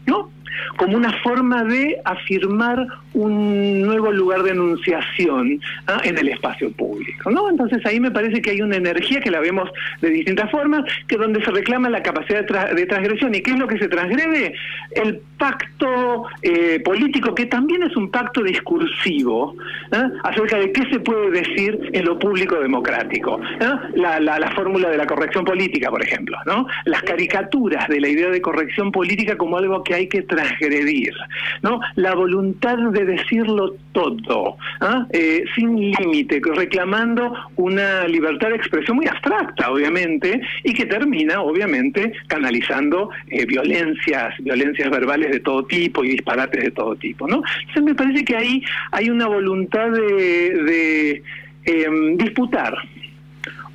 ¿no? 0.07 0.31
Como 0.77 0.97
una 0.97 1.13
forma 1.23 1.65
de 1.65 2.01
afirmar 2.05 2.87
un 3.15 3.83
nuevo 3.83 4.13
lugar 4.13 4.43
de 4.43 4.51
enunciación 4.51 5.61
¿ah? 5.87 6.01
en 6.05 6.19
el 6.19 6.29
espacio 6.29 6.71
público, 6.73 7.31
¿no? 7.31 7.49
Entonces 7.49 7.85
ahí 7.87 8.01
me 8.01 8.11
parece 8.11 8.41
que 8.43 8.51
hay 8.51 8.63
una 8.63 8.77
energía 8.77 9.21
que 9.21 9.31
la 9.31 9.41
vemos 9.41 9.71
de 10.01 10.11
distintas 10.11 10.51
formas, 10.51 10.85
que 11.07 11.17
donde 11.17 11.43
se 11.45 11.51
reclama 11.51 11.89
la 11.89 12.03
capacidad 12.03 12.45
de, 12.45 12.87
transgresión. 12.87 13.35
¿Y 13.35 13.41
qué 13.41 13.53
es 13.53 13.59
lo 13.59 13.67
que 13.67 13.79
se 13.79 13.89
transgrede? 13.89 14.55
El 14.93 15.21
pacto 15.39 16.27
eh, 16.43 16.81
político, 16.81 17.35
que 17.35 17.47
también 17.47 17.83
es 17.83 17.97
un 17.97 18.11
pacto 18.11 18.43
discursivo, 18.43 19.55
¿ah? 19.93 20.11
acerca 20.25 20.59
de 20.59 20.73
qué 20.73 20.83
se 20.91 21.01
puede 21.01 21.31
decir 21.31 21.91
en 21.93 22.05
lo 22.05 22.19
público 22.19 22.57
democrático. 22.61 23.41
¿ah? 23.61 23.81
La, 23.95 24.21
la, 24.21 24.51
fórmula 24.53 24.89
de 24.89 24.97
la 24.97 25.07
corrección 25.07 25.45
política, 25.45 25.91
por 25.91 26.03
ejemplo, 26.03 26.37
¿no? 26.47 26.67
Las 26.85 27.03
caricaturas 27.03 27.87
de 27.89 28.01
la 28.01 28.09
idea 28.09 28.31
de 28.31 28.41
corrección 28.41 28.91
política 28.91 29.37
como 29.37 29.59
algo 29.59 29.85
que 29.85 29.95
hay 29.95 30.09
que 30.09 30.23
transgredir, 30.23 31.15
¿no? 31.63 31.81
La 31.95 32.15
voluntad 32.15 32.77
de 32.79 32.98
decirlo 33.05 33.75
todo, 33.93 34.57
¿ah? 34.81 35.07
eh, 35.11 35.45
sin 35.55 35.77
límite, 35.77 36.41
reclamando 36.55 37.33
una 37.57 38.07
libertad 38.07 38.51
de 38.51 38.57
expresión 38.57 38.99
muy 38.99 39.07
abstracta, 39.07 39.71
obviamente, 39.71 40.41
y 40.65 40.73
que 40.73 40.87
termina, 40.87 41.41
obviamente, 41.41 42.13
canalizando 42.27 43.11
eh, 43.29 43.45
violencias, 43.47 44.35
violencias 44.41 44.91
verbales 44.91 45.31
de 45.31 45.41
todo 45.41 45.65
tipo 45.65 46.05
y 46.05 46.11
disparates 46.11 46.65
de 46.65 46.71
todo 46.71 46.97
tipo, 46.97 47.27
¿no? 47.27 47.43
Entonces 47.61 47.83
me 47.83 47.95
parece 47.95 48.25
que 48.25 48.37
ahí 48.37 48.63
hay 48.93 49.11
una 49.11 49.27
voluntad 49.27 49.91
de, 49.91 51.23
em, 51.65 52.17
disputar 52.17 52.75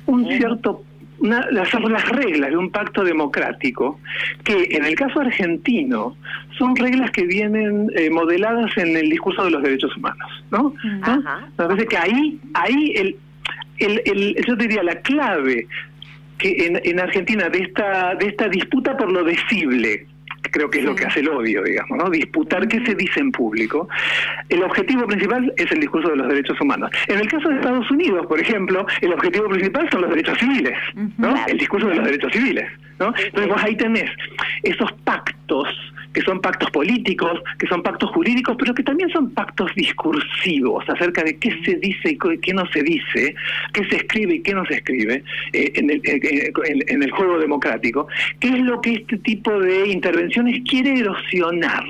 un 0.06 0.26
cierto 0.26 0.84
las, 1.20 1.50
las 1.52 2.08
reglas 2.08 2.50
de 2.50 2.56
un 2.56 2.70
pacto 2.70 3.04
democrático 3.04 4.00
que 4.44 4.68
en 4.70 4.84
el 4.84 4.94
caso 4.94 5.20
argentino 5.20 6.16
son 6.58 6.76
reglas 6.76 7.10
que 7.10 7.24
vienen 7.24 7.90
eh, 7.94 8.10
modeladas 8.10 8.76
en 8.76 8.96
el 8.96 9.08
discurso 9.08 9.44
de 9.44 9.50
los 9.50 9.62
derechos 9.62 9.96
humanos, 9.96 10.44
¿no? 10.50 10.74
Me 11.58 11.66
parece 11.66 11.86
que 11.86 11.96
ahí, 11.96 12.40
ahí 12.54 12.92
el, 12.96 13.16
el, 13.78 14.02
el, 14.04 14.44
yo 14.46 14.56
diría 14.56 14.82
la 14.82 15.00
clave 15.00 15.66
que 16.38 16.66
en, 16.66 16.80
en 16.82 17.00
Argentina 17.00 17.48
de 17.48 17.58
esta 17.60 18.14
de 18.16 18.26
esta 18.26 18.48
disputa 18.48 18.96
por 18.96 19.10
lo 19.10 19.24
decible 19.24 20.06
creo 20.50 20.70
que 20.70 20.78
es 20.78 20.84
lo 20.84 20.94
que 20.94 21.04
hace 21.04 21.20
el 21.20 21.28
odio, 21.28 21.62
digamos, 21.62 21.98
¿no? 21.98 22.10
Disputar 22.10 22.66
qué 22.68 22.84
se 22.84 22.94
dice 22.94 23.20
en 23.20 23.32
público. 23.32 23.88
El 24.48 24.62
objetivo 24.62 25.06
principal 25.06 25.52
es 25.56 25.70
el 25.72 25.80
discurso 25.80 26.10
de 26.10 26.16
los 26.16 26.28
derechos 26.28 26.60
humanos. 26.60 26.90
En 27.08 27.20
el 27.20 27.28
caso 27.28 27.48
de 27.48 27.56
Estados 27.56 27.90
Unidos, 27.90 28.26
por 28.26 28.40
ejemplo, 28.40 28.86
el 29.00 29.12
objetivo 29.12 29.48
principal 29.48 29.88
son 29.90 30.02
los 30.02 30.10
derechos 30.10 30.38
civiles, 30.38 30.76
¿no? 31.18 31.34
El 31.46 31.58
discurso 31.58 31.88
de 31.88 31.96
los 31.96 32.04
derechos 32.04 32.32
civiles, 32.32 32.70
¿no? 32.98 33.12
Entonces 33.16 33.48
vos 33.48 33.62
ahí 33.62 33.76
tenés 33.76 34.10
esos 34.62 34.92
pactos 35.04 35.68
que 36.14 36.22
son 36.22 36.40
pactos 36.40 36.70
políticos, 36.70 37.42
que 37.58 37.66
son 37.66 37.82
pactos 37.82 38.10
jurídicos, 38.10 38.56
pero 38.58 38.72
que 38.72 38.82
también 38.82 39.10
son 39.10 39.30
pactos 39.32 39.74
discursivos 39.74 40.88
acerca 40.88 41.22
de 41.24 41.36
qué 41.38 41.50
se 41.64 41.74
dice 41.76 42.10
y 42.10 42.38
qué 42.38 42.54
no 42.54 42.64
se 42.68 42.82
dice, 42.82 43.34
qué 43.72 43.84
se 43.86 43.96
escribe 43.96 44.36
y 44.36 44.42
qué 44.42 44.54
no 44.54 44.64
se 44.66 44.74
escribe 44.74 45.22
eh, 45.52 45.72
en, 45.74 45.90
el, 45.90 46.00
eh, 46.04 46.52
en, 46.86 47.02
el 47.02 47.10
juego 47.10 47.38
democrático, 47.38 48.06
qué 48.38 48.48
es 48.48 48.60
lo 48.60 48.80
que 48.80 48.94
este 48.94 49.18
tipo 49.18 49.58
de 49.58 49.88
intervenciones 49.88 50.60
quiere 50.68 50.98
erosionar. 51.00 51.84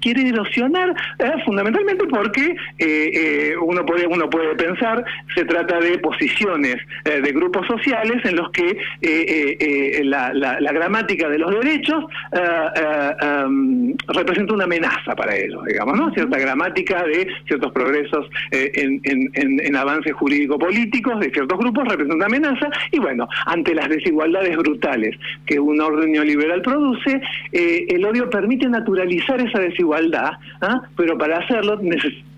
Quiere 0.00 0.28
erosionar 0.28 0.94
eh, 1.18 1.32
fundamentalmente 1.44 2.04
porque 2.06 2.54
uno, 3.60 3.84
puede, 3.84 4.06
uno 4.06 4.30
puede 4.30 4.54
pensar, 4.54 5.04
se 5.34 5.44
trata 5.44 5.80
de 5.80 5.98
posiciones 5.98 6.76
de 7.04 7.32
grupos 7.32 7.66
sociales 7.66 8.24
en 8.24 8.36
los 8.36 8.50
que 8.50 8.78
la, 10.04 10.32
la, 10.32 10.72
gramática 10.72 11.28
de 11.28 11.38
los 11.38 11.50
derechos 11.52 12.04
Mm, 13.63 13.63
representa 14.08 14.54
una 14.54 14.64
amenaza 14.64 15.14
para 15.14 15.36
ellos, 15.36 15.64
digamos, 15.64 15.96
¿no? 15.96 16.12
Cierta 16.12 16.38
gramática 16.38 17.04
de 17.04 17.28
ciertos 17.46 17.72
progresos 17.72 18.26
eh, 18.50 18.70
en, 18.74 19.76
avances 19.76 20.12
jurídico-políticos 20.14 21.18
de 21.20 21.30
ciertos 21.30 21.58
grupos 21.58 21.84
representa 21.88 22.14
una 22.14 22.26
amenaza 22.26 22.68
y 22.92 22.98
bueno, 22.98 23.28
ante 23.46 23.74
las 23.74 23.88
desigualdades 23.88 24.56
brutales 24.56 25.16
que 25.46 25.58
un 25.58 25.80
orden 25.80 26.12
neoliberal 26.12 26.62
produce, 26.62 27.20
eh, 27.52 27.86
el 27.88 28.04
odio 28.04 28.30
permite 28.30 28.68
naturalizar 28.68 29.40
esa 29.40 29.58
desigualdad, 29.58 30.32
¿ah? 30.60 30.82
pero 30.96 31.18
para 31.18 31.38
hacerlo 31.38 31.78
necesita 31.82 32.33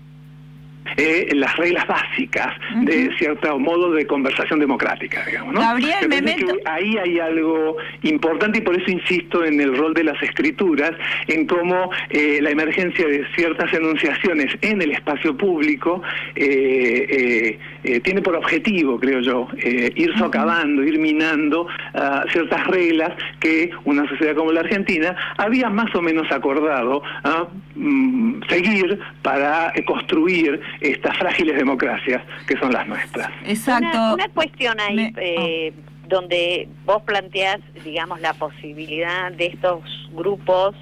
eh, 0.95 1.29
las 1.33 1.55
reglas 1.57 1.87
básicas 1.87 2.53
de 2.81 3.09
cierto 3.17 3.59
modo 3.59 3.91
de 3.91 4.05
conversación 4.05 4.59
democrática, 4.59 5.23
digamos. 5.25 5.53
¿no? 5.53 5.61
Gabriel, 5.61 6.07
me 6.07 6.21
meto... 6.21 6.55
ahí 6.65 6.97
hay 6.97 7.19
algo 7.19 7.77
importante 8.03 8.59
y 8.59 8.61
por 8.61 8.79
eso 8.79 8.89
insisto 8.91 9.43
en 9.43 9.59
el 9.59 9.75
rol 9.75 9.93
de 9.93 10.03
las 10.03 10.21
escrituras, 10.21 10.91
en 11.27 11.45
cómo 11.45 11.91
eh, 12.09 12.39
la 12.41 12.51
emergencia 12.51 13.07
de 13.07 13.25
ciertas 13.35 13.73
enunciaciones 13.73 14.53
en 14.61 14.81
el 14.81 14.91
espacio 14.91 15.35
público 15.35 16.01
eh, 16.35 17.57
tiene 18.03 18.21
por 18.21 18.35
objetivo, 18.35 18.99
creo 18.99 19.21
yo, 19.21 19.47
ir 19.57 20.17
socavando, 20.17 20.83
ir 20.83 20.99
minando 20.99 21.67
ah, 21.93 22.23
ciertas 22.31 22.65
reglas 22.67 23.13
que 23.39 23.69
una 23.85 24.07
sociedad 24.07 24.35
como 24.35 24.51
la 24.51 24.61
Argentina 24.61 25.15
había 25.37 25.69
más 25.69 25.93
o 25.95 26.01
menos 26.01 26.31
acordado 26.31 27.01
ah, 27.23 27.47
mm, 27.75 28.41
seguir 28.49 28.99
para 29.21 29.73
construir 29.85 30.59
estas 30.81 31.17
frágiles 31.17 31.57
democracias 31.57 32.21
que 32.47 32.57
son 32.57 32.71
las 32.71 32.87
nuestras. 32.87 33.29
Exacto. 33.45 34.13
Una, 34.13 34.29
cuestión 34.29 34.79
ahí, 34.79 35.13
eh, 35.17 35.73
donde 36.07 36.67
vos 36.85 37.01
planteás, 37.03 37.59
digamos, 37.83 38.21
la 38.21 38.33
posibilidad 38.33 39.31
de 39.31 39.47
estos 39.47 39.81
grupos 40.13 40.75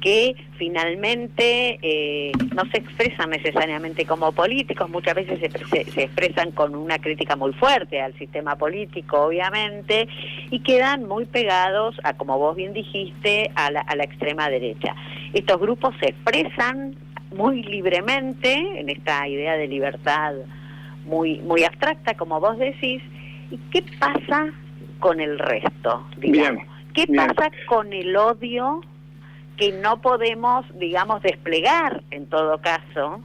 que 0.00 0.36
finalmente 0.58 1.78
eh, 1.82 2.32
no 2.54 2.62
se 2.70 2.78
expresan 2.78 3.30
necesariamente 3.30 4.04
como 4.04 4.30
políticos, 4.32 4.88
muchas 4.88 5.14
veces 5.14 5.40
se, 5.40 5.84
se, 5.90 6.02
expresan 6.02 6.52
con 6.52 6.74
una 6.74 6.98
crítica 6.98 7.34
muy 7.34 7.52
fuerte 7.54 8.00
al 8.00 8.16
sistema 8.18 8.56
político, 8.56 9.22
obviamente, 9.22 10.06
y 10.50 10.60
quedan 10.60 11.08
muy 11.08 11.24
pegados 11.24 11.96
a, 12.04 12.14
como 12.14 12.38
vos 12.38 12.54
bien 12.56 12.72
dijiste, 12.72 13.50
a 13.54 13.70
la, 13.70 13.80
a 13.80 13.96
la 13.96 14.04
extrema 14.04 14.48
derecha. 14.48 14.94
Estos 15.32 15.60
grupos 15.60 15.94
se 15.98 16.10
expresan 16.10 16.94
muy 17.32 17.62
libremente 17.62 18.80
en 18.80 18.88
esta 18.88 19.26
idea 19.28 19.56
de 19.56 19.68
libertad 19.68 20.34
muy 21.04 21.38
muy 21.40 21.64
abstracta 21.64 22.14
como 22.14 22.40
vos 22.40 22.58
decís 22.58 23.02
y 23.50 23.58
qué 23.70 23.84
pasa 23.98 24.52
con 25.00 25.20
el 25.20 25.38
resto 25.38 26.06
digamos 26.18 26.64
qué 26.94 27.06
pasa 27.06 27.50
con 27.68 27.92
el 27.92 28.16
odio 28.16 28.80
que 29.56 29.72
no 29.72 30.00
podemos 30.00 30.64
digamos 30.78 31.22
desplegar 31.22 32.02
en 32.10 32.26
todo 32.26 32.60
caso 32.60 33.20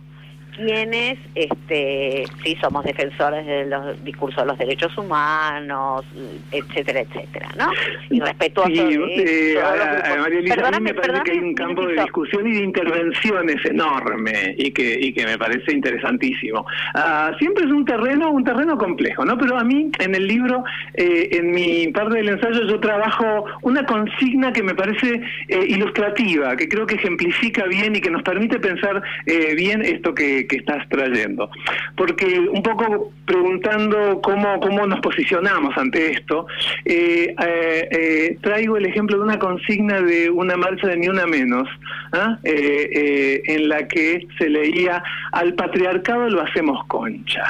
quienes 0.55 1.19
este, 1.35 2.25
sí 2.43 2.57
somos 2.61 2.83
defensores 2.83 3.45
de 3.45 3.65
los 3.65 4.03
discursos 4.03 4.43
de 4.43 4.47
los 4.47 4.57
derechos 4.57 4.97
humanos, 4.97 6.05
etcétera, 6.51 7.01
etcétera, 7.01 7.49
¿no? 7.57 7.69
Y 8.09 8.19
respetuosos 8.19 8.73
sí, 8.73 8.97
de 8.97 9.53
eh, 9.53 10.17
María 10.19 10.39
Elisa, 10.39 10.67
a 10.67 10.71
mí 10.71 10.81
me 10.81 10.93
parece 10.93 11.23
que 11.23 11.31
hay 11.31 11.39
un 11.39 11.53
campo 11.53 11.85
de 11.85 12.01
discusión 12.01 12.47
y 12.47 12.53
de 12.53 12.63
intervenciones 12.63 13.65
enorme 13.65 14.55
y 14.57 14.71
que, 14.71 14.99
y 14.99 15.13
que 15.13 15.25
me 15.25 15.37
parece 15.37 15.73
interesantísimo. 15.73 16.65
Ah, 16.93 17.31
siempre 17.39 17.65
es 17.65 17.71
un 17.71 17.85
terreno, 17.85 18.31
un 18.31 18.43
terreno 18.43 18.77
complejo, 18.77 19.25
¿no? 19.25 19.37
Pero 19.37 19.57
a 19.57 19.63
mí, 19.63 19.89
en 19.99 20.15
el 20.15 20.27
libro, 20.27 20.63
eh, 20.93 21.29
en 21.31 21.51
mi 21.51 21.87
parte 21.89 22.17
del 22.17 22.29
ensayo, 22.29 22.67
yo 22.67 22.79
trabajo 22.79 23.45
una 23.61 23.85
consigna 23.85 24.51
que 24.53 24.63
me 24.63 24.75
parece 24.75 25.21
eh, 25.47 25.65
ilustrativa, 25.67 26.55
que 26.55 26.67
creo 26.67 26.85
que 26.85 26.95
ejemplifica 26.95 27.65
bien 27.65 27.95
y 27.95 28.01
que 28.01 28.09
nos 28.09 28.23
permite 28.23 28.59
pensar 28.59 29.01
eh, 29.25 29.55
bien 29.55 29.81
esto 29.81 30.13
que 30.13 30.40
que, 30.47 30.57
estás 30.57 30.87
trayendo. 30.89 31.49
Porque 31.95 32.39
un 32.39 32.61
poco 32.61 33.11
preguntando 33.25 34.21
cómo, 34.21 34.59
cómo 34.59 34.85
nos 34.85 34.99
posicionamos 34.99 35.75
ante 35.77 36.11
esto, 36.11 36.47
eh, 36.85 37.33
eh, 37.43 37.89
eh, 37.91 38.37
traigo 38.41 38.77
el 38.77 38.85
ejemplo 38.85 39.17
de 39.17 39.23
una 39.23 39.39
consigna 39.39 40.01
de 40.01 40.29
una 40.29 40.57
marcha 40.57 40.87
de 40.87 40.97
Ni 40.97 41.07
Una 41.07 41.25
Menos, 41.25 41.67
¿ah? 42.11 42.37
en 42.43 43.69
la 43.69 43.87
que 43.87 44.27
se 44.37 44.49
leía, 44.49 45.03
al 45.31 45.53
patriarcado 45.53 46.29
lo 46.29 46.41
hacemos 46.41 46.85
concha. 46.87 47.43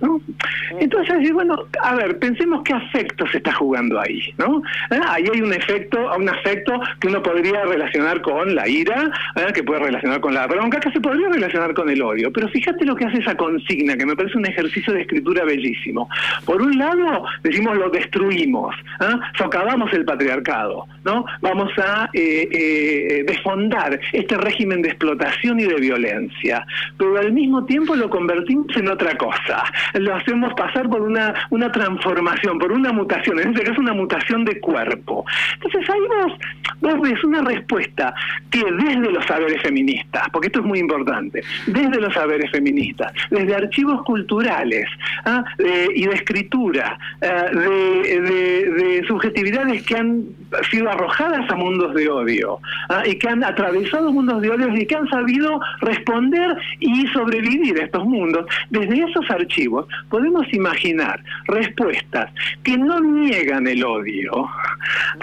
¿No? 0.00 0.20
Entonces, 0.78 1.32
bueno, 1.32 1.64
a 1.82 1.94
ver, 1.94 2.18
pensemos 2.18 2.62
qué 2.64 2.74
afecto 2.74 3.26
se 3.28 3.38
está 3.38 3.52
jugando 3.52 4.00
ahí, 4.00 4.20
¿no? 4.38 4.62
Ah, 4.90 5.14
ahí 5.14 5.24
hay 5.32 5.40
un 5.40 5.52
efecto, 5.52 5.98
un 6.16 6.28
afecto 6.28 6.80
que 7.00 7.08
uno 7.08 7.22
podría 7.22 7.64
relacionar 7.64 8.20
con 8.22 8.54
la 8.54 8.68
ira, 8.68 9.10
¿eh? 9.36 9.52
que 9.52 9.62
puede 9.62 9.80
relacionar 9.80 10.20
con 10.20 10.34
la 10.34 10.46
bronca, 10.46 10.80
que 10.80 10.90
se 10.90 11.00
podría 11.00 11.28
relacionar 11.28 11.74
con 11.74 11.88
el 11.88 12.02
odio. 12.02 12.32
Pero 12.32 12.48
fíjate 12.48 12.84
lo 12.84 12.94
que 12.94 13.06
hace 13.06 13.18
esa 13.18 13.36
consigna, 13.36 13.96
que 13.96 14.06
me 14.06 14.16
parece 14.16 14.36
un 14.38 14.46
ejercicio 14.46 14.92
de 14.92 15.02
escritura 15.02 15.44
bellísimo. 15.44 16.08
Por 16.44 16.62
un 16.62 16.78
lado, 16.78 17.24
decimos 17.42 17.76
lo 17.76 17.90
destruimos, 17.90 18.74
¿eh? 19.00 19.04
socavamos 19.36 19.92
el 19.92 20.04
patriarcado, 20.04 20.86
¿no? 21.04 21.24
Vamos 21.40 21.70
a 21.78 22.08
eh, 22.12 22.48
eh, 22.50 23.24
desfondar 23.26 23.98
este 24.12 24.36
régimen 24.36 24.82
de 24.82 24.90
explotación 24.90 25.60
y 25.60 25.64
de 25.64 25.76
violencia, 25.76 26.66
pero 26.96 27.18
al 27.18 27.32
mismo 27.32 27.64
tiempo 27.64 27.94
lo 27.96 28.08
convertimos 28.10 28.76
en 28.76 28.88
otra 28.88 29.16
cosa 29.16 29.64
lo 29.94 30.14
hacemos 30.14 30.52
pasar 30.54 30.88
por 30.88 31.02
una, 31.02 31.34
una 31.50 31.70
transformación, 31.70 32.58
por 32.58 32.72
una 32.72 32.92
mutación, 32.92 33.40
en 33.40 33.50
este 33.50 33.64
caso 33.64 33.80
una 33.80 33.94
mutación 33.94 34.44
de 34.44 34.60
cuerpo. 34.60 35.24
Entonces 35.54 35.88
ahí 35.90 36.00
vos, 36.08 36.32
vos 36.80 37.00
ves 37.00 37.24
una 37.24 37.42
respuesta 37.42 38.14
que 38.50 38.64
desde 38.64 39.12
los 39.12 39.24
saberes 39.26 39.62
feministas, 39.62 40.28
porque 40.32 40.48
esto 40.48 40.60
es 40.60 40.66
muy 40.66 40.78
importante, 40.78 41.42
desde 41.66 42.00
los 42.00 42.12
saberes 42.14 42.50
feministas, 42.50 43.12
desde 43.30 43.54
archivos 43.54 44.02
culturales 44.02 44.86
¿ah? 45.24 45.44
y 45.58 46.06
de 46.06 46.14
escritura, 46.14 46.98
ah, 47.22 47.46
de, 47.52 49.04
subjetividades 49.06 49.82
que 49.84 49.96
han 49.96 50.24
sido 50.70 50.90
arrojadas 50.90 51.50
a 51.50 51.54
mundos 51.54 51.94
de 51.94 52.08
odio 52.08 52.58
¿ah? 52.88 53.02
y 53.06 53.16
que 53.18 53.28
han 53.28 53.44
atravesado 53.44 54.12
mundos 54.12 54.40
de 54.40 54.50
odio 54.50 54.76
y 54.76 54.86
que 54.86 54.96
han 54.96 55.08
sabido 55.08 55.60
responder 55.80 56.56
y 56.80 57.06
sobrevivir 57.08 57.80
a 57.80 57.84
estos 57.84 58.04
mundos, 58.04 58.46
desde 58.70 59.04
esos 59.04 59.30
archivos 59.30 59.86
podemos 60.08 60.46
imaginar 60.52 61.22
respuestas 61.46 62.30
que 62.62 62.76
no 62.76 63.00
niegan 63.00 63.66
el 63.66 63.84
odio, 63.84 64.48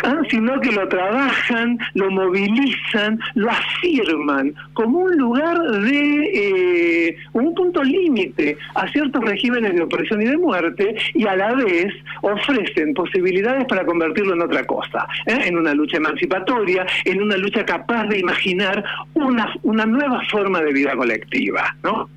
¿ah? 0.03 0.21
sino 0.29 0.59
que 0.61 0.71
lo 0.71 0.87
trabajan, 0.87 1.77
lo 1.93 2.11
movilizan, 2.11 3.19
lo 3.35 3.49
afirman 3.49 4.53
como 4.73 4.99
un 4.99 5.17
lugar 5.17 5.59
de 5.59 6.31
eh, 6.33 7.17
un 7.33 7.53
punto 7.53 7.83
límite 7.83 8.57
a 8.75 8.87
ciertos 8.89 9.23
regímenes 9.23 9.75
de 9.75 9.81
opresión 9.81 10.21
y 10.21 10.25
de 10.25 10.37
muerte 10.37 10.95
y 11.13 11.25
a 11.25 11.35
la 11.35 11.53
vez 11.55 11.93
ofrecen 12.21 12.93
posibilidades 12.93 13.65
para 13.65 13.85
convertirlo 13.85 14.33
en 14.33 14.41
otra 14.41 14.63
cosa, 14.65 15.07
¿eh? 15.25 15.39
en 15.45 15.57
una 15.57 15.73
lucha 15.73 15.97
emancipatoria, 15.97 16.85
en 17.03 17.21
una 17.21 17.37
lucha 17.37 17.65
capaz 17.65 18.05
de 18.07 18.19
imaginar 18.19 18.83
una, 19.13 19.53
una 19.63 19.85
nueva 19.85 20.21
forma 20.29 20.61
de 20.61 20.73
vida 20.73 20.95
colectiva, 20.95 21.75
¿no? 21.83 22.09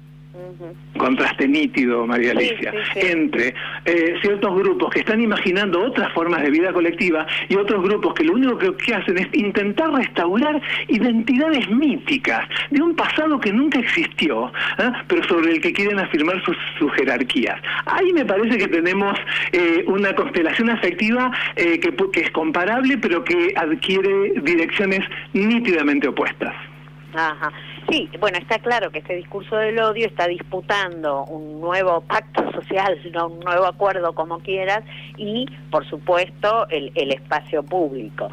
Contraste 0.96 1.48
nítido, 1.48 2.06
María 2.06 2.32
Alicia, 2.32 2.72
entre 2.94 3.54
eh, 3.84 4.14
ciertos 4.20 4.54
grupos 4.54 4.90
que 4.90 5.00
están 5.00 5.20
imaginando 5.20 5.82
otras 5.82 6.12
formas 6.12 6.42
de 6.42 6.50
vida 6.50 6.72
colectiva 6.72 7.26
y 7.48 7.56
otros 7.56 7.82
grupos 7.82 8.14
que 8.14 8.24
lo 8.24 8.34
único 8.34 8.58
que, 8.58 8.94
hacen 8.94 9.18
es 9.18 9.28
intentar 9.32 9.92
restaurar 9.92 10.60
identidades 10.88 11.68
míticas 11.70 12.48
de 12.70 12.82
un 12.82 12.96
pasado 12.96 13.38
que 13.38 13.52
nunca 13.52 13.78
existió, 13.78 14.50
¿eh? 14.78 14.90
pero 15.06 15.22
sobre 15.28 15.52
el 15.52 15.60
que 15.60 15.72
quieren 15.72 15.98
afirmar 15.98 16.42
sus, 16.44 16.56
jerarquías. 16.96 17.60
Ahí 17.86 18.12
me 18.12 18.24
parece 18.24 18.56
que 18.56 18.68
tenemos 18.68 19.16
eh, 19.52 19.84
una 19.86 20.14
constelación 20.14 20.70
afectiva 20.70 21.30
que, 21.54 21.78
que 22.12 22.20
es 22.20 22.30
comparable, 22.30 22.96
pero 22.98 23.22
que 23.22 23.52
adquiere 23.54 24.32
direcciones 24.42 25.00
nítidamente 25.32 26.08
opuestas. 26.08 26.54
Ajá. 27.14 27.52
Sí, 27.90 28.10
bueno, 28.20 28.36
está 28.36 28.58
claro 28.58 28.90
que 28.90 28.98
este 28.98 29.16
discurso 29.16 29.56
del 29.56 29.78
odio 29.78 30.06
está 30.06 30.26
disputando 30.26 31.24
un 31.24 31.60
nuevo 31.60 32.02
pacto 32.02 32.50
social, 32.52 33.00
un 33.30 33.40
nuevo 33.40 33.66
acuerdo, 33.66 34.14
como 34.14 34.40
quieras, 34.40 34.84
y, 35.16 35.46
por 35.70 35.88
supuesto, 35.88 36.68
el, 36.68 36.92
el 36.94 37.12
espacio 37.12 37.62
público. 37.62 38.28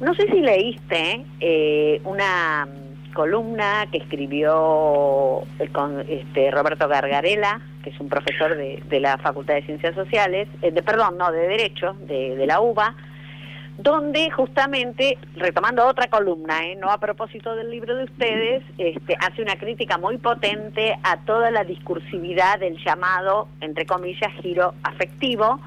No 0.00 0.14
sé 0.14 0.26
si 0.26 0.40
leíste 0.40 1.24
eh, 1.40 2.00
una 2.04 2.68
columna 3.14 3.86
que 3.90 3.98
escribió 3.98 5.42
eh, 5.58 5.68
con 5.68 6.00
este 6.08 6.50
Roberto 6.50 6.88
Gargarela, 6.88 7.60
que 7.82 7.90
es 7.90 8.00
un 8.00 8.08
profesor 8.08 8.56
de, 8.56 8.82
de 8.88 9.00
la 9.00 9.16
Facultad 9.18 9.54
de 9.54 9.62
Ciencias 9.62 9.94
Sociales, 9.94 10.48
eh, 10.60 10.70
de 10.70 10.82
perdón, 10.82 11.16
no, 11.18 11.30
de 11.32 11.46
Derecho, 11.46 11.94
de, 12.00 12.36
de 12.36 12.46
la 12.46 12.60
UBA, 12.60 12.94
donde 13.78 14.30
justamente, 14.30 15.18
retomando 15.34 15.86
otra 15.86 16.08
columna, 16.08 16.66
¿eh? 16.66 16.76
no 16.76 16.90
a 16.90 16.98
propósito 16.98 17.56
del 17.56 17.70
libro 17.70 17.96
de 17.96 18.04
ustedes, 18.04 18.62
este, 18.78 19.16
hace 19.18 19.42
una 19.42 19.56
crítica 19.56 19.98
muy 19.98 20.18
potente 20.18 20.96
a 21.02 21.18
toda 21.18 21.50
la 21.50 21.64
discursividad 21.64 22.58
del 22.58 22.76
llamado, 22.84 23.48
entre 23.60 23.86
comillas, 23.86 24.32
giro 24.42 24.74
afectivo, 24.82 25.60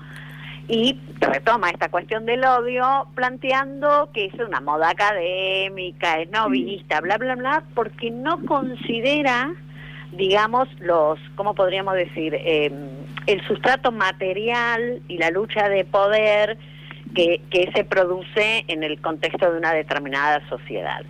y 0.68 1.00
retoma 1.20 1.70
esta 1.70 1.89
cuestión 1.89 2.26
del 2.26 2.44
odio 2.44 3.08
planteando 3.13 4.10
que 4.13 4.26
es 4.26 4.34
una 4.36 4.62
moda 4.62 4.89
académica, 4.89 6.20
es 6.20 6.32
novista, 6.32 7.02
bla, 7.02 7.18
bla, 7.18 7.36
bla, 7.36 7.63
porque 7.76 8.10
no 8.10 8.44
considera, 8.46 9.54
digamos, 10.12 10.68
los, 10.80 11.20
¿cómo 11.36 11.54
podríamos 11.54 11.96
decir?, 11.96 12.34
eh, 12.36 12.72
el 13.28 13.41
sustrato 13.48 13.91
material 13.91 15.02
y 15.08 15.18
la 15.18 15.32
lucha 15.32 15.68
de 15.68 15.84
poder, 15.84 16.58
que, 17.13 17.70
se 17.76 17.84
produce 17.84 18.65
en 18.68 18.84
el 18.84 19.00
contexto 19.02 19.52
de 19.52 19.58
una 19.58 19.74
determinada 19.74 20.48
sociedad. 20.50 21.04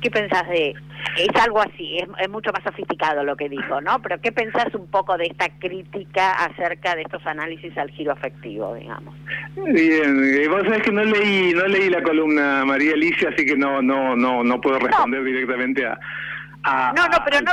¿Qué 0.00 0.10
pensás 0.10 0.48
de...? 0.48 0.74
Es 1.18 1.42
algo 1.42 1.60
así, 1.60 1.98
es, 1.98 2.30
mucho 2.30 2.50
más 2.50 2.62
sofisticado 2.64 3.24
lo 3.24 3.36
que 3.36 3.48
dijo, 3.48 3.80
¿no? 3.82 4.00
Pero 4.00 4.20
¿qué 4.20 4.32
pensás 4.32 4.74
un 4.74 4.86
poco 4.86 5.18
de 5.18 5.26
esta 5.26 5.48
crítica 5.58 6.32
acerca 6.32 6.96
de 6.96 7.02
estos 7.02 7.24
análisis 7.26 7.76
al 7.76 7.90
giro 7.90 8.12
afectivo, 8.12 8.74
digamos? 8.74 9.14
Bien, 9.54 10.24
eh, 10.24 10.48
vos 10.48 10.62
sabés 10.64 10.82
que 10.82 10.92
no 10.92 11.04
leí 11.04 11.52
no 11.52 11.66
leí 11.66 11.90
la 11.90 12.02
columna 12.02 12.64
María 12.64 12.94
Alicia, 12.94 13.28
así 13.28 13.44
que 13.44 13.54
no 13.54 13.82
no 13.82 14.16
no 14.16 14.42
no 14.42 14.60
puedo 14.60 14.78
responder 14.78 15.22
directamente 15.22 15.84
a 15.84 15.98
no, 16.64 17.08
no, 17.08 17.18
pero 17.24 17.40
no, 17.42 17.52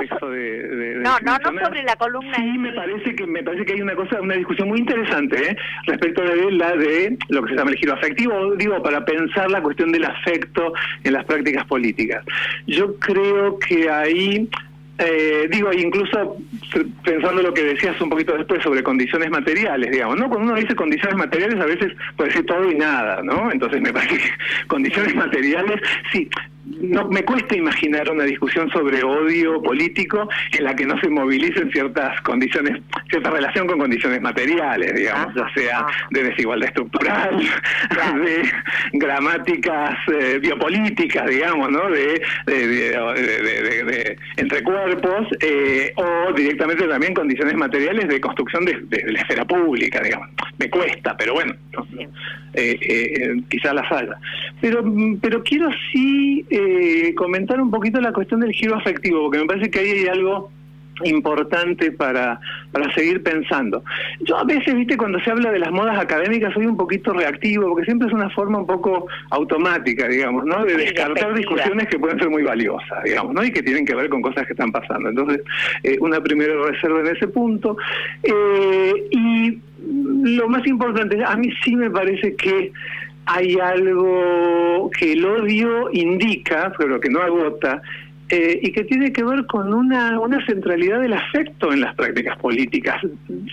no, 1.01 1.17
no, 1.21 1.51
no 1.51 1.65
sobre 1.65 1.83
la 1.83 1.95
columna. 1.97 2.35
Sí, 2.37 2.57
me 2.57 2.71
parece 2.71 3.15
que 3.15 3.27
me 3.27 3.43
parece 3.43 3.65
que 3.65 3.73
hay 3.73 3.81
una 3.81 3.95
cosa, 3.95 4.21
una 4.21 4.35
discusión 4.35 4.69
muy 4.69 4.79
interesante 4.79 5.51
¿eh? 5.51 5.57
respecto 5.85 6.21
de 6.21 6.51
la 6.51 6.75
de 6.75 7.17
lo 7.29 7.43
que 7.43 7.49
se 7.49 7.55
llama 7.57 7.71
el 7.71 7.77
giro 7.77 7.93
afectivo, 7.93 8.55
digo, 8.55 8.81
para 8.81 9.03
pensar 9.03 9.51
la 9.51 9.61
cuestión 9.61 9.91
del 9.91 10.05
afecto 10.05 10.73
en 11.03 11.13
las 11.13 11.25
prácticas 11.25 11.65
políticas. 11.65 12.23
Yo 12.67 12.97
creo 12.99 13.59
que 13.59 13.89
ahí 13.89 14.49
eh, 15.03 15.47
digo, 15.49 15.73
incluso 15.73 16.37
pensando 17.03 17.41
lo 17.41 17.53
que 17.53 17.63
decías 17.63 17.99
un 18.01 18.09
poquito 18.09 18.37
después 18.37 18.61
sobre 18.61 18.83
condiciones 18.83 19.31
materiales, 19.31 19.89
digamos, 19.89 20.17
¿no? 20.17 20.29
Cuando 20.29 20.51
uno 20.51 20.61
dice 20.61 20.75
condiciones 20.75 21.17
materiales, 21.17 21.59
a 21.59 21.65
veces 21.65 21.93
puede 22.15 22.31
ser 22.31 22.45
todo 22.45 22.69
y 22.71 22.75
nada, 22.75 23.21
¿no? 23.23 23.51
Entonces 23.51 23.81
me 23.81 23.91
parece 23.91 24.17
que 24.17 24.29
condiciones 24.67 25.15
materiales, 25.15 25.81
sí, 26.11 26.29
no 26.65 27.07
me 27.07 27.23
cuesta 27.23 27.55
imaginar 27.55 28.09
una 28.09 28.23
discusión 28.23 28.69
sobre 28.71 29.03
odio 29.03 29.61
político 29.61 30.29
en 30.51 30.63
la 30.63 30.75
que 30.75 30.85
no 30.85 30.99
se 30.99 31.09
movilicen 31.09 31.71
ciertas 31.71 32.19
condiciones, 32.21 32.81
cierta 33.09 33.31
relación 33.31 33.67
con 33.67 33.79
condiciones 33.79 34.21
materiales, 34.21 34.93
digamos, 34.93 35.33
ya 35.35 35.49
sea 35.55 35.85
de 36.11 36.23
desigualdad 36.23 36.69
estructural, 36.69 37.37
de 38.23 38.51
gramáticas 38.93 39.97
eh, 40.13 40.39
biopolíticas, 40.39 41.27
digamos, 41.27 41.71
¿no? 41.71 41.89
De, 41.89 42.21
de, 42.45 44.17
entre 44.37 44.63
cuerpos 44.63 45.27
eh, 45.39 45.93
o 45.95 46.33
directamente 46.33 46.87
también 46.87 47.13
condiciones 47.13 47.55
materiales 47.55 48.07
de 48.07 48.21
construcción 48.21 48.65
de, 48.65 48.81
la 49.07 49.19
esfera 49.19 49.45
pública, 49.45 50.01
digamos. 50.01 50.29
Me 50.57 50.69
cuesta, 50.69 51.17
pero 51.17 51.33
bueno, 51.33 51.55
eh, 52.53 53.41
quizás 53.49 53.73
las 53.73 53.91
haya. 53.91 54.15
Pero, 54.59 54.83
pero 55.21 55.43
quiero 55.43 55.69
sí 55.91 56.45
eh, 56.51 57.15
comentar 57.15 57.61
un 57.61 57.71
poquito 57.71 58.01
la 58.01 58.11
cuestión 58.11 58.41
del 58.41 58.51
giro 58.51 58.75
afectivo, 58.75 59.23
porque 59.23 59.39
me 59.39 59.45
parece 59.45 59.71
que 59.71 59.79
ahí 59.79 59.89
hay 59.91 60.07
algo 60.07 60.51
importante 61.03 61.91
para, 61.91 62.39
para 62.71 62.93
seguir 62.93 63.23
pensando. 63.23 63.83
Yo 64.19 64.37
a 64.37 64.43
veces, 64.43 64.75
viste, 64.75 64.97
cuando 64.97 65.19
se 65.21 65.31
habla 65.31 65.51
de 65.51 65.59
las 65.59 65.71
modas 65.71 65.97
académicas 65.97 66.53
soy 66.53 66.65
un 66.65 66.77
poquito 66.77 67.13
reactivo, 67.13 67.69
porque 67.69 67.85
siempre 67.85 68.07
es 68.07 68.13
una 68.13 68.29
forma 68.29 68.59
un 68.59 68.67
poco 68.67 69.07
automática, 69.29 70.07
digamos, 70.07 70.45
¿no? 70.45 70.63
De 70.65 70.75
descartar 70.75 71.33
discusiones 71.33 71.87
que 71.87 71.97
pueden 71.97 72.19
ser 72.19 72.29
muy 72.29 72.43
valiosas, 72.43 73.03
digamos, 73.03 73.33
¿no? 73.33 73.43
Y 73.43 73.51
que 73.51 73.63
tienen 73.63 73.85
que 73.85 73.95
ver 73.95 74.09
con 74.09 74.21
cosas 74.21 74.45
que 74.45 74.53
están 74.53 74.71
pasando. 74.71 75.09
Entonces, 75.09 75.41
eh, 75.83 75.97
una 76.01 76.21
primera 76.21 76.53
reserva 76.67 76.99
en 76.99 77.15
ese 77.15 77.27
punto. 77.27 77.77
Eh, 78.23 78.93
y 79.11 79.59
lo 80.37 80.47
más 80.47 80.65
importante, 80.67 81.23
a 81.23 81.35
mí 81.35 81.49
sí 81.63 81.75
me 81.75 81.89
parece 81.89 82.35
que 82.35 82.71
hay 83.25 83.57
algo 83.59 84.89
que 84.97 85.13
el 85.13 85.25
odio 85.25 85.89
indica, 85.91 86.73
pero 86.77 86.99
que 86.99 87.09
no 87.09 87.21
agota, 87.21 87.81
eh, 88.31 88.59
y 88.63 88.71
que 88.71 88.85
tiene 88.85 89.11
que 89.11 89.25
ver 89.25 89.45
con 89.45 89.73
una, 89.73 90.17
una 90.17 90.43
centralidad 90.45 91.01
del 91.01 91.11
afecto 91.11 91.73
en 91.73 91.81
las 91.81 91.93
prácticas 91.95 92.37
políticas, 92.37 93.01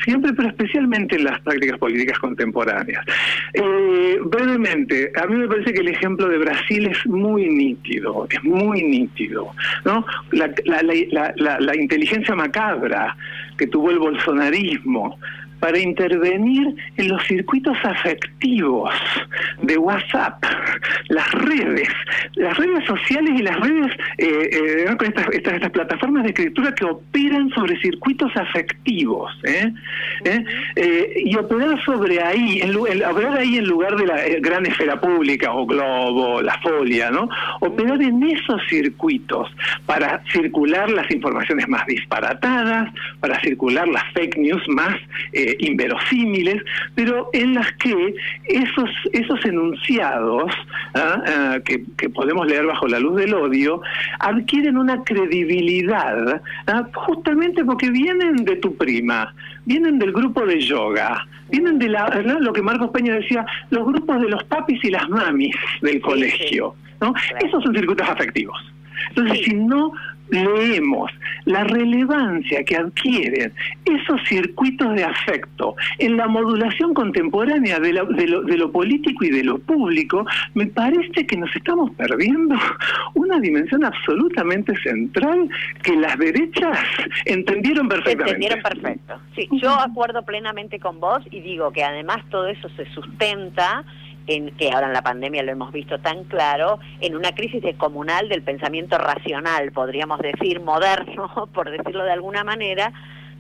siempre, 0.05 0.33
pero 0.33 0.51
especialmente 0.51 1.17
en 1.17 1.25
las 1.25 1.41
prácticas 1.41 1.79
políticas 1.79 2.17
contemporáneas. 2.21 3.05
Eh, 3.55 4.19
brevemente, 4.25 5.11
a 5.21 5.27
mí 5.27 5.35
me 5.35 5.49
parece 5.49 5.73
que 5.73 5.81
el 5.81 5.89
ejemplo 5.89 6.29
de 6.29 6.39
Brasil 6.39 6.87
es 6.87 7.05
muy 7.07 7.49
nítido, 7.49 8.29
es 8.31 8.45
muy 8.45 8.81
nítido. 8.85 9.51
¿no? 9.85 10.07
La, 10.31 10.49
la, 10.65 10.81
la, 10.83 11.59
la 11.59 11.77
inteligencia 11.77 12.37
macabra 12.37 13.17
que 13.57 13.67
tuvo 13.67 13.91
el 13.91 13.99
bolsonarismo, 13.99 15.19
para 15.61 15.79
intervenir 15.79 16.75
en 16.97 17.09
los 17.09 17.23
circuitos 17.27 17.77
afectivos 17.83 18.95
de 19.63 19.77
WhatsApp, 19.77 20.43
las 21.09 21.31
redes, 21.33 21.89
las 22.35 22.57
redes 22.57 22.85
sociales 22.87 23.33
y 23.39 23.43
las 23.43 23.59
redes, 23.61 23.93
eh, 24.19 24.51
eh, 24.53 24.97
estas, 25.01 25.29
estas, 25.33 25.71
plataformas 25.71 26.23
de 26.25 26.31
escritura 26.31 26.75
que 26.75 26.85
operan 26.85 27.51
sobre 27.51 27.79
circuitos 27.81 28.35
afectivos, 28.37 29.33
¿eh? 29.45 29.73
y 31.25 31.37
operar 31.37 31.83
sobre 31.85 32.23
ahí, 32.23 32.61
en, 32.63 32.75
operar 32.77 33.39
ahí 33.39 33.59
en 33.59 33.67
lugar 33.67 33.97
de 33.97 34.07
la 34.07 34.23
gran 34.41 34.65
esfera 34.67 35.01
pública 35.01 35.53
o 35.53 35.67
globo, 35.67 36.41
la 36.41 36.59
folia, 36.61 37.11
¿no? 37.11 37.29
Operar 37.61 38.01
en 38.03 38.23
esos 38.23 38.61
circuitos 38.69 39.49
para 39.87 40.23
circular 40.33 40.91
las 40.91 41.11
informaciones 41.11 41.69
más 41.69 41.85
disparatadas, 41.87 42.93
para 43.21 43.41
circular 43.41 43.87
las 43.89 44.05
fake 44.15 44.39
news 44.39 44.63
más 44.69 44.97
inverosímiles, 45.59 46.63
pero 46.95 47.31
en 47.33 47.55
las 47.55 47.73
que 47.75 48.15
esos, 48.45 48.91
esos 49.13 49.45
enunciados 49.45 50.53
¿ah? 50.95 51.23
Ah, 51.27 51.59
que, 51.65 52.09
podemos 52.11 52.47
leer 52.47 52.67
bajo 52.67 52.87
la 52.89 52.99
luz 52.99 53.17
del 53.17 53.35
odio 53.35 53.81
adquieren 54.19 54.77
una 54.77 55.03
credibilidad 55.05 56.43
¿ah? 56.67 56.89
justamente 56.95 57.65
porque 57.65 57.91
vienen 57.91 58.45
de 58.45 58.57
tu 58.57 58.77
prima, 58.77 59.35
vienen 59.65 59.99
del 59.99 60.13
grupo 60.13 60.45
de 60.47 60.61
yoga, 60.61 61.27
vienen 61.51 61.79
de 61.79 61.89
la, 61.89 62.09
lo 62.41 62.53
que 62.53 62.63
Marcos 62.63 62.91
Peña 62.91 63.15
decía, 63.15 63.45
los 63.71 63.87
grupos 63.87 64.21
de 64.21 64.29
los 64.29 64.43
papis 64.45 64.83
y 64.85 64.91
las 64.91 65.09
mamis 65.09 65.55
del 65.83 66.01
colegio. 66.01 66.75
¿no? 67.01 67.15
Esos 67.45 67.63
son 67.63 67.75
circuitos 67.75 68.09
afectivos. 68.09 68.59
Entonces, 69.11 69.45
si 69.45 69.55
no 69.55 69.93
leemos 70.31 71.11
la 71.45 71.65
relevancia 71.65 72.65
que 72.65 72.77
adquieren 72.77 73.53
esos 73.85 74.21
circuitos 74.29 74.95
de 74.95 75.05
afecto 75.05 75.75
en 75.99 76.17
la 76.17 76.29
modulación 76.29 76.95
contemporánea 76.95 77.79
de, 77.81 77.93
lo, 77.93 78.73
político 78.73 79.25
y 79.25 79.31
de 79.31 79.45
lo 79.45 79.59
público, 79.59 80.27
me 80.55 80.67
parece 80.67 81.27
que 81.27 81.37
nos 81.37 81.55
estamos 81.55 81.91
perdiendo 81.93 82.57
una 83.15 83.39
dimensión 83.41 83.85
absolutamente 83.85 84.77
central 84.83 85.49
que 85.83 85.97
las 85.97 86.19
derechas 86.19 86.79
entendieron 87.25 87.89
perfectamente. 87.89 88.47
Entendieron 88.47 88.63
perfecto. 88.63 89.21
Sí, 89.35 89.49
yo 89.53 89.73
acuerdo 89.73 90.23
plenamente 90.23 90.79
con 90.79 91.01
vos 91.01 91.21
y 91.31 91.41
digo 91.41 91.73
que 91.73 91.85
además 91.85 92.19
todo 92.31 92.49
eso 92.49 92.69
se 92.71 92.87
sustenta 92.93 93.85
en 94.29 94.51
que 94.57 94.71
ahora 94.71 94.87
en 94.87 94.93
la 94.93 95.03
pandemia 95.03 95.43
lo 95.43 95.53
hemos 95.53 95.73
visto 95.73 95.99
tan 95.99 96.25
claro, 96.25 96.79
en 97.01 97.17
una 97.17 97.33
crisis 97.33 97.63
comunal 97.77 98.29
del 98.29 98.43
pensamiento 98.43 98.99
racional, 98.99 99.73
podríamos 99.73 100.21
decir, 100.21 100.61
moderno, 100.61 101.49
por 101.55 101.71
decirlo 101.71 102.05
de 102.05 102.13
alguna 102.13 102.45
manera, 102.45 102.93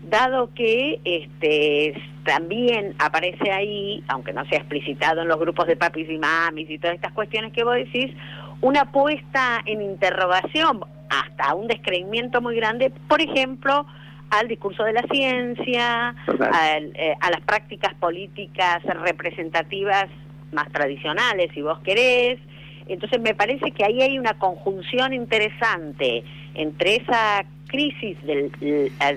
dado 0.02 0.52
que 0.54 1.00
este 1.04 1.94
también 2.24 2.94
aparece 2.98 3.50
ahí, 3.50 4.02
aunque 4.08 4.32
no 4.32 4.44
sea 4.46 4.58
explicitado 4.58 5.22
en 5.22 5.28
los 5.28 5.38
grupos 5.38 5.66
de 5.66 5.76
papis 5.76 6.08
y 6.10 6.18
mamis 6.18 6.68
y 6.70 6.78
todas 6.78 6.96
estas 6.96 7.12
cuestiones 7.12 7.52
que 7.52 7.64
vos 7.64 7.74
decís, 7.74 8.14
una 8.60 8.90
puesta 8.90 9.60
en 9.66 9.82
interrogación, 9.82 10.80
hasta 11.10 11.54
un 11.54 11.68
descreimiento 11.68 12.40
muy 12.40 12.56
grande, 12.56 12.92
por 13.08 13.20
ejemplo, 13.20 13.86
al 14.30 14.48
discurso 14.48 14.84
de 14.84 14.92
la 14.92 15.02
ciencia, 15.10 16.14
eh, 16.28 17.14
a 17.20 17.30
las 17.30 17.40
prácticas 17.42 17.94
políticas 17.94 18.82
representativas 18.84 20.08
más 20.52 20.70
tradicionales, 20.70 21.50
si 21.54 21.62
vos 21.62 21.78
querés. 21.80 22.38
Entonces 22.86 23.20
me 23.20 23.34
parece 23.34 23.70
que 23.72 23.84
ahí 23.84 24.00
hay 24.00 24.18
una 24.18 24.34
conjunción 24.34 25.12
interesante 25.12 26.24
entre 26.54 26.96
esa 26.96 27.44
crisis 27.66 28.16
del, 28.24 28.50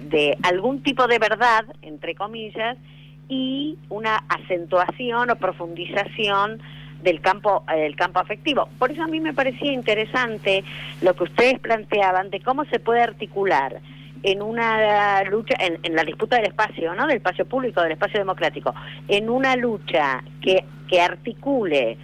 de 0.09 0.37
algún 0.43 0.83
tipo 0.83 1.07
de 1.07 1.19
verdad, 1.19 1.65
entre 1.81 2.15
comillas, 2.15 2.77
y 3.29 3.77
una 3.87 4.17
acentuación 4.27 5.29
o 5.29 5.35
profundización 5.37 6.61
del 7.01 7.21
campo 7.21 7.63
del 7.67 7.95
campo 7.95 8.19
afectivo. 8.19 8.67
Por 8.77 8.91
eso 8.91 9.03
a 9.03 9.07
mí 9.07 9.19
me 9.19 9.33
parecía 9.33 9.71
interesante 9.71 10.63
lo 11.01 11.15
que 11.15 11.23
ustedes 11.23 11.59
planteaban 11.59 12.29
de 12.29 12.41
cómo 12.41 12.65
se 12.65 12.79
puede 12.79 13.01
articular 13.01 13.79
en 14.23 14.41
una 14.41 15.23
lucha, 15.23 15.55
en, 15.59 15.95
la 15.95 16.03
disputa 16.03 16.35
del 16.35 16.47
espacio, 16.47 16.93
¿no? 16.93 17.07
Del 17.07 17.17
espacio 17.17 17.45
público, 17.45 17.81
del 17.81 17.93
espacio 17.93 18.19
democrático, 18.19 18.73
en 19.07 19.29
una 19.29 19.55
lucha 19.55 20.23
que, 20.41 20.63
que 20.91 20.99
articule, 20.99 21.97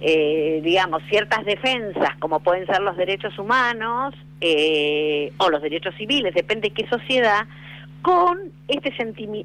eh, 0.00 0.60
digamos, 0.62 1.02
ciertas 1.10 1.44
defensas, 1.44 2.16
como 2.20 2.38
pueden 2.38 2.66
ser 2.66 2.80
los 2.80 2.96
derechos 2.96 3.36
humanos 3.36 4.14
eh, 4.40 5.32
o 5.38 5.50
los 5.50 5.60
derechos 5.60 5.92
civiles, 5.96 6.32
depende 6.32 6.68
de 6.68 6.74
qué 6.74 6.86
sociedad, 6.88 7.46
con 8.00 8.52
este 8.68 8.92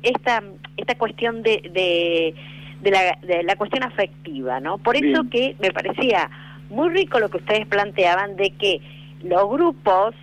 esta, 0.04 0.44
esta 0.78 0.96
cuestión 0.96 1.42
de, 1.42 1.62
de, 1.74 2.36
de, 2.82 2.92
la, 2.92 3.18
de 3.24 3.44
la 3.44 3.56
cuestión 3.56 3.84
afectiva, 3.84 4.60
¿no? 4.60 4.78
Por 4.78 4.96
eso 4.96 5.24
que 5.32 5.56
me 5.60 5.72
parecía 5.72 6.30
muy 6.70 6.90
rico 6.90 7.20
lo 7.20 7.30
que 7.30 7.38
ustedes 7.38 7.66
planteaban 7.66 8.36
de 8.36 8.52
que 8.52 8.80
los 9.24 9.50
grupos 9.50 10.14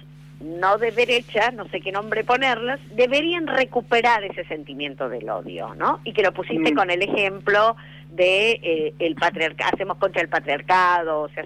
no 0.41 0.79
de 0.79 0.91
derecha, 0.91 1.51
no 1.53 1.67
sé 1.69 1.81
qué 1.81 1.91
nombre 1.91 2.23
ponerlas, 2.23 2.79
deberían 2.95 3.47
recuperar 3.47 4.23
ese 4.25 4.45
sentimiento 4.45 5.09
del 5.09 5.29
odio, 5.31 5.75
¿no? 5.75 6.01
Y 6.05 6.13
que 6.13 6.23
lo 6.23 6.33
pusiste 6.33 6.73
mm. 6.73 6.77
con 6.77 6.91
el 6.91 7.03
ejemplo 7.03 7.77
de 8.15 8.61
eh, 8.63 8.95
el 8.99 9.15
patriarcado, 9.15 9.71
hacemos 9.73 9.97
contra 9.99 10.23
el 10.23 10.29
patriarcado, 10.29 11.23
o 11.23 11.29
sea, 11.31 11.45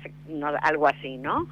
algo 0.62 0.86
así, 0.86 1.16
¿no? 1.16 1.48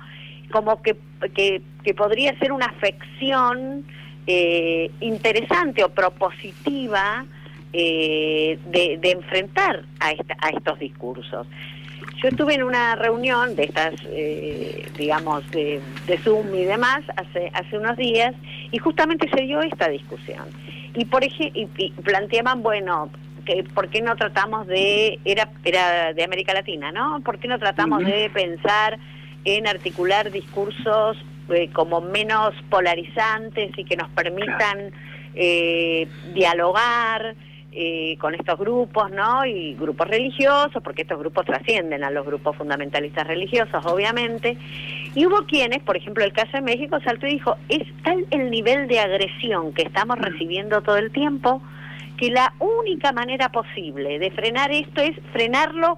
como 0.50 0.81
que, 0.81 0.96
que, 1.35 1.61
que 1.83 1.94
podría 1.94 2.38
ser 2.38 2.52
una 2.52 2.66
afección 2.66 3.85
eh, 4.29 4.90
interesante 5.00 5.83
o 5.83 5.88
propositiva 5.88 7.24
eh, 7.72 8.57
de, 8.66 8.98
de, 8.98 9.11
enfrentar 9.11 9.85
a, 9.98 10.12
esta, 10.12 10.37
a 10.40 10.50
estos 10.50 10.79
discursos. 10.79 11.48
Yo 12.22 12.29
estuve 12.29 12.55
en 12.55 12.62
una 12.62 12.94
reunión 12.94 13.57
de 13.57 13.64
estas, 13.64 13.94
digamos, 14.96 15.50
de, 15.50 15.81
de, 16.07 16.18
Zoom 16.18 16.55
y 16.55 16.64
demás 16.64 17.02
hace, 17.16 17.50
hace 17.52 17.76
unos 17.76 17.96
días 17.96 18.35
y 18.70 18.79
justamente 18.79 19.29
se 19.29 19.42
dio 19.42 19.61
esta 19.61 19.88
discusión. 19.88 20.44
Y, 20.94 21.05
por 21.05 21.24
ejemplo, 21.24 21.68
y 21.76 21.90
planteaban, 21.90 22.62
bueno, 22.62 23.11
que 23.46 23.64
por 23.64 23.88
qué 23.88 24.02
no 24.02 24.16
tratamos 24.16 24.66
de, 24.66 25.18
era, 25.24 25.48
era 25.64 26.12
de 26.12 26.24
América 26.24 26.52
Latina, 26.52 26.92
¿no? 26.92 27.20
¿Por 27.24 27.38
qué 27.38 27.48
no 27.48 27.59
tratamos 27.59 28.02
uh 28.02 28.06
-huh. 28.06 28.12
de 28.12 28.30
pensar 28.30 28.98
en 29.44 29.66
articular 29.66 30.30
discursos 30.30 31.16
eh, 31.48 31.70
como 31.72 32.00
menos 32.00 32.54
polarizantes 32.68 33.70
y 33.78 33.85
que 33.85 33.96
nos 33.96 34.09
permitan 34.11 34.90
eh, 35.35 36.09
dialogar 36.35 37.37
eh, 37.78 38.16
con 38.18 38.35
estos 38.35 38.59
grupos, 38.59 39.11
¿no? 39.11 39.44
Y 39.44 39.74
grupos 39.74 40.09
religiosos, 40.09 40.82
porque 40.82 41.02
estos 41.02 41.18
grupos 41.18 41.44
trascienden 41.44 42.02
a 42.04 42.11
los 42.11 42.24
grupos 42.24 42.56
fundamentalistas 42.56 43.26
religiosos, 43.26 43.85
obviamente. 43.85 44.56
Y 45.14 45.26
hubo 45.26 45.44
quienes, 45.44 45.82
por 45.82 45.96
ejemplo, 45.96 46.24
el 46.24 46.32
caso 46.32 46.52
de 46.54 46.62
México, 46.62 46.98
saltó 47.04 47.26
y 47.26 47.32
dijo, 47.35 47.56
es 47.68 47.87
tal 48.02 48.24
el 48.30 48.50
nivel 48.50 48.88
de 48.88 48.98
agresión 48.98 49.74
que 49.74 49.82
estamos 49.82 50.18
recibiendo 50.18 50.80
todo 50.80 50.96
el 50.96 51.12
tiempo, 51.12 51.61
que 52.16 52.31
la 52.31 52.52
única 52.59 53.12
manera 53.12 53.50
posible 53.50 54.18
de 54.18 54.31
frenar 54.31 54.72
esto 54.72 55.00
es 55.00 55.16
frenarlo 55.33 55.96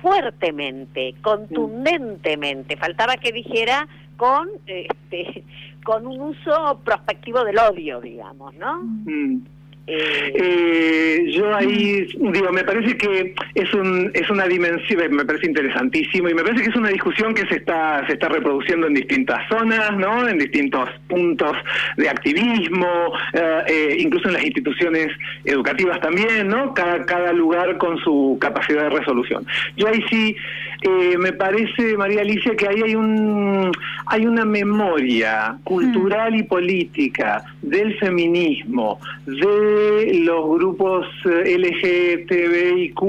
fuertemente, 0.00 1.14
contundentemente. 1.22 2.76
Faltaba 2.76 3.16
que 3.16 3.32
dijera 3.32 3.88
con 4.16 4.48
este 4.66 5.44
con 5.84 6.06
un 6.06 6.20
uso 6.20 6.80
prospectivo 6.84 7.44
del 7.44 7.58
odio, 7.58 8.00
digamos, 8.00 8.54
¿no? 8.56 8.82
Mm. 8.82 9.42
Eh, 9.90 11.24
yo 11.30 11.54
ahí 11.56 12.06
digo, 12.18 12.52
me 12.52 12.62
parece 12.62 12.94
que 12.98 13.34
es 13.54 13.72
un 13.72 14.10
es 14.12 14.28
una 14.28 14.44
dimensión, 14.46 15.14
me 15.14 15.24
parece 15.24 15.46
interesantísimo 15.46 16.28
y 16.28 16.34
me 16.34 16.42
parece 16.42 16.62
que 16.62 16.68
es 16.68 16.76
una 16.76 16.90
discusión 16.90 17.32
que 17.32 17.46
se 17.46 17.56
está 17.56 18.06
se 18.06 18.12
está 18.12 18.28
reproduciendo 18.28 18.86
en 18.86 18.94
distintas 18.94 19.48
zonas, 19.48 19.96
¿no? 19.96 20.28
En 20.28 20.38
distintos 20.38 20.90
puntos 21.08 21.56
de 21.96 22.08
activismo, 22.08 23.12
eh, 23.32 23.62
eh, 23.66 23.96
incluso 23.98 24.28
en 24.28 24.34
las 24.34 24.44
instituciones 24.44 25.08
educativas 25.46 25.98
también, 26.00 26.48
¿no? 26.48 26.74
Cada 26.74 27.06
cada 27.06 27.32
lugar 27.32 27.78
con 27.78 27.96
su 27.98 28.36
capacidad 28.38 28.82
de 28.82 28.90
resolución. 28.90 29.46
Yo 29.76 29.88
ahí 29.88 30.04
sí 30.10 30.36
eh, 30.82 31.18
me 31.18 31.32
parece 31.32 31.96
María 31.96 32.20
Alicia 32.20 32.54
que 32.54 32.68
ahí 32.68 32.82
hay 32.82 32.94
un 32.94 33.72
hay 34.06 34.26
una 34.26 34.44
memoria 34.44 35.58
cultural 35.64 36.34
y 36.36 36.44
política 36.44 37.44
del 37.60 37.98
feminismo, 37.98 38.98
de 39.26 40.20
los 40.24 40.48
grupos 40.48 41.06
LGTBIQ, 41.24 43.02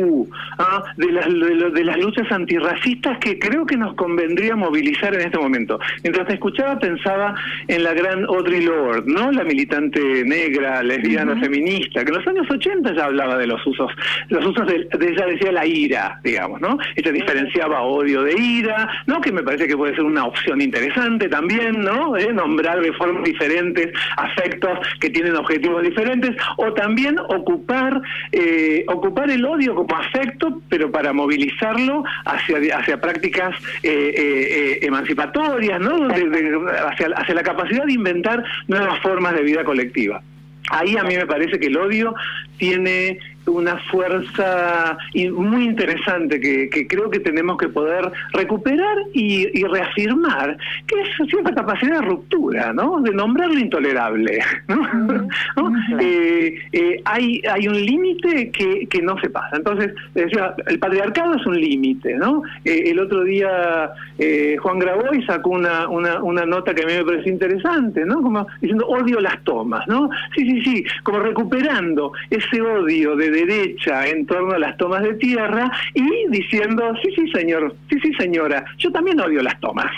¿ah? 0.57 0.83
de, 0.97 1.11
las, 1.11 1.25
de, 1.25 1.71
de, 1.71 1.83
las 1.85 1.97
luchas 1.99 2.29
antirracistas 2.31 3.17
que 3.19 3.39
creo 3.39 3.65
que 3.65 3.77
nos 3.77 3.93
convendría 3.93 4.55
movilizar 4.55 5.13
en 5.13 5.21
este 5.21 5.37
momento. 5.37 5.79
Mientras 6.03 6.27
te 6.27 6.33
escuchaba 6.33 6.77
pensaba 6.79 7.35
en 7.67 7.83
la 7.83 7.93
gran 7.93 8.25
Audre 8.25 8.61
Lorde, 8.61 9.03
¿no? 9.05 9.31
la 9.31 9.43
militante 9.43 10.25
negra, 10.25 10.83
lesbiana, 10.83 11.33
uh 11.33 11.35
-huh. 11.35 11.41
feminista, 11.41 12.03
que 12.03 12.09
en 12.11 12.17
los 12.17 12.27
años 12.27 12.47
80 12.49 12.93
ya 12.93 13.05
hablaba 13.05 13.37
de 13.37 13.47
los 13.47 13.65
usos, 13.65 13.91
los 14.27 14.45
usos 14.45 14.67
de, 14.67 14.87
de 14.97 15.11
ella 15.11 15.25
decía 15.27 15.51
la 15.51 15.65
ira, 15.65 16.19
digamos, 16.23 16.59
¿no? 16.59 16.77
Ella 16.95 17.11
diferenciaba 17.11 17.58
odio 17.67 18.23
de 18.23 18.39
ira, 18.39 18.89
¿no? 19.05 19.21
Que 19.21 19.31
me 19.31 19.43
parece 19.43 19.67
que 19.67 19.77
puede 19.77 19.95
ser 19.95 20.03
una 20.03 20.25
opción 20.25 20.61
interesante 20.61 21.27
también, 21.29 21.81
¿no? 21.81 22.17
¿Eh? 22.17 22.31
Nombrar 22.33 22.81
de 22.81 22.91
formas 22.93 23.23
diferentes 23.23 23.91
afectos 24.17 24.79
que 24.99 25.09
tienen 25.09 25.35
objetivos 25.35 25.83
diferentes 25.83 26.35
o 26.57 26.73
también 26.73 27.17
ocupar 27.19 28.01
eh, 28.31 28.83
ocupar 28.87 29.29
el 29.29 29.45
odio 29.45 29.75
como 29.75 29.95
afecto, 29.95 30.61
pero 30.69 30.91
para 30.91 31.13
movilizarlo 31.13 32.03
hacia 32.25 32.57
hacia 32.77 32.99
prácticas 32.99 33.55
eh, 33.83 34.13
eh, 34.15 34.79
emancipatorias, 34.81 35.79
¿no? 35.79 36.07
Hacia, 36.07 37.07
hacia 37.15 37.35
la 37.35 37.43
capacidad 37.43 37.85
de 37.85 37.93
inventar 37.93 38.43
nuevas 38.67 38.99
formas 38.99 39.33
de 39.35 39.43
vida 39.43 39.63
colectiva. 39.63 40.21
Ahí 40.69 40.95
a 40.97 41.03
mí 41.03 41.15
me 41.15 41.25
parece 41.25 41.59
que 41.59 41.67
el 41.67 41.77
odio 41.77 42.13
tiene 42.57 43.19
una 43.49 43.77
fuerza 43.91 44.97
muy 45.33 45.65
interesante 45.65 46.39
que, 46.39 46.69
que, 46.69 46.87
creo 46.87 47.09
que 47.09 47.19
tenemos 47.19 47.57
que 47.57 47.69
poder 47.69 48.11
recuperar 48.33 48.97
y, 49.13 49.47
y, 49.59 49.63
reafirmar, 49.63 50.57
que 50.87 50.95
es 51.01 51.29
cierta 51.29 51.53
capacidad 51.53 51.99
de 51.99 52.07
ruptura, 52.07 52.73
¿no? 52.73 52.99
De 53.01 53.11
nombrar 53.11 53.49
lo 53.49 53.59
intolerable, 53.59 54.39
¿no? 54.67 55.29
¿no? 55.55 55.99
Eh, 55.99 56.55
eh, 56.71 57.01
hay, 57.05 57.41
hay 57.51 57.67
un 57.67 57.79
límite 57.79 58.51
que, 58.51 58.87
que 58.87 59.01
no 59.01 59.19
se 59.19 59.29
pasa. 59.29 59.57
Entonces, 59.57 59.93
decía, 60.13 60.55
el 60.67 60.79
patriarcado 60.79 61.35
es 61.35 61.45
un 61.45 61.59
límite, 61.59 62.15
¿no? 62.15 62.43
Eh, 62.65 62.83
el 62.87 62.99
otro 62.99 63.23
día 63.23 63.91
Juan 64.61 64.79
Graboy 64.79 65.23
sacó 65.25 65.51
una, 65.51 65.87
una, 65.87 66.21
una 66.21 66.45
nota 66.45 66.73
que 66.73 66.83
a 66.83 66.85
mí 66.85 66.93
me 66.93 67.05
pareció 67.05 67.31
interesante, 67.31 68.05
¿no? 68.05 68.21
Como 68.21 68.45
diciendo, 68.61 68.85
odio 68.87 69.19
las 69.19 69.41
tomas, 69.43 69.87
¿no? 69.87 70.09
Sí, 70.35 70.45
sí, 70.45 70.61
sí, 70.61 70.83
como 71.03 71.19
recuperando 71.19 72.11
ese 72.29 72.61
odio 72.61 73.15
de 73.15 73.29
derecha 73.45 74.07
en 74.07 74.25
torno 74.25 74.53
a 74.53 74.59
las 74.59 74.77
tomas 74.77 75.03
de 75.03 75.13
tierra 75.15 75.71
y 75.93 76.27
diciendo, 76.29 76.93
sí, 77.01 77.09
sí, 77.15 77.31
señor, 77.31 77.75
sí, 77.89 77.99
sí, 78.01 78.13
señora, 78.13 78.65
yo 78.77 78.91
también 78.91 79.19
odio 79.19 79.41
las 79.41 79.59
tomas. 79.59 79.91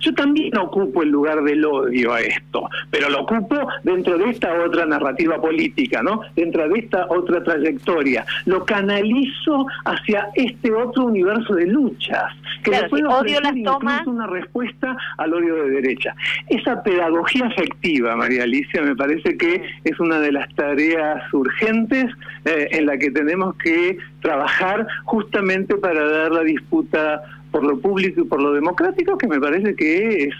Yo 0.00 0.12
también 0.14 0.56
ocupo 0.56 1.02
el 1.02 1.10
lugar 1.10 1.42
del 1.42 1.64
odio 1.64 2.12
a 2.12 2.20
esto, 2.20 2.68
pero 2.90 3.08
lo 3.08 3.22
ocupo 3.22 3.68
dentro 3.82 4.18
de 4.18 4.30
esta 4.30 4.52
otra 4.62 4.86
narrativa 4.86 5.40
política, 5.40 6.02
¿no? 6.02 6.20
Dentro 6.34 6.68
de 6.68 6.80
esta 6.80 7.06
otra 7.08 7.42
trayectoria. 7.42 8.24
Lo 8.44 8.64
canalizo 8.64 9.66
hacia 9.84 10.28
este 10.34 10.72
otro 10.72 11.04
universo 11.06 11.54
de 11.54 11.66
luchas. 11.66 12.32
Que 12.62 12.70
claro, 12.72 12.96
si 12.96 13.02
odio 13.02 13.40
las 13.40 13.54
tomas. 13.62 14.06
una 14.06 14.26
respuesta 14.26 14.96
al 15.18 15.34
odio 15.34 15.54
de 15.56 15.70
derecha. 15.70 16.14
Esa 16.48 16.82
pedagogía 16.82 17.46
afectiva, 17.46 18.16
María 18.16 18.44
Alicia, 18.44 18.82
me 18.82 18.96
parece 18.96 19.36
que 19.36 19.62
es 19.84 20.00
una 20.00 20.20
de 20.20 20.32
las 20.32 20.52
tareas 20.54 21.22
urgentes 21.32 22.06
eh, 22.44 22.68
en 22.76 22.86
la 22.86 22.98
que 22.98 23.10
tenemos 23.10 23.56
que 23.56 23.98
trabajar 24.20 24.86
justamente 25.04 25.76
para 25.76 26.08
dar 26.08 26.32
la 26.32 26.42
disputa 26.42 27.22
por 27.50 27.64
lo 27.64 27.78
público 27.80 28.20
y 28.20 28.24
por 28.24 28.42
lo 28.42 28.52
democrático, 28.52 29.16
que 29.16 29.26
me 29.26 29.40
parece 29.40 29.74
que 29.74 30.24
es, 30.24 30.34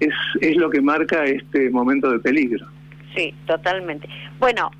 es, 0.00 0.14
es 0.40 0.56
lo 0.56 0.70
que 0.70 0.80
marca 0.80 1.24
este 1.24 1.70
momento 1.70 2.10
de 2.10 2.18
peligro. 2.18 2.66
Sí, 3.14 3.34
totalmente. 3.46 4.08
Bueno, 4.38 4.70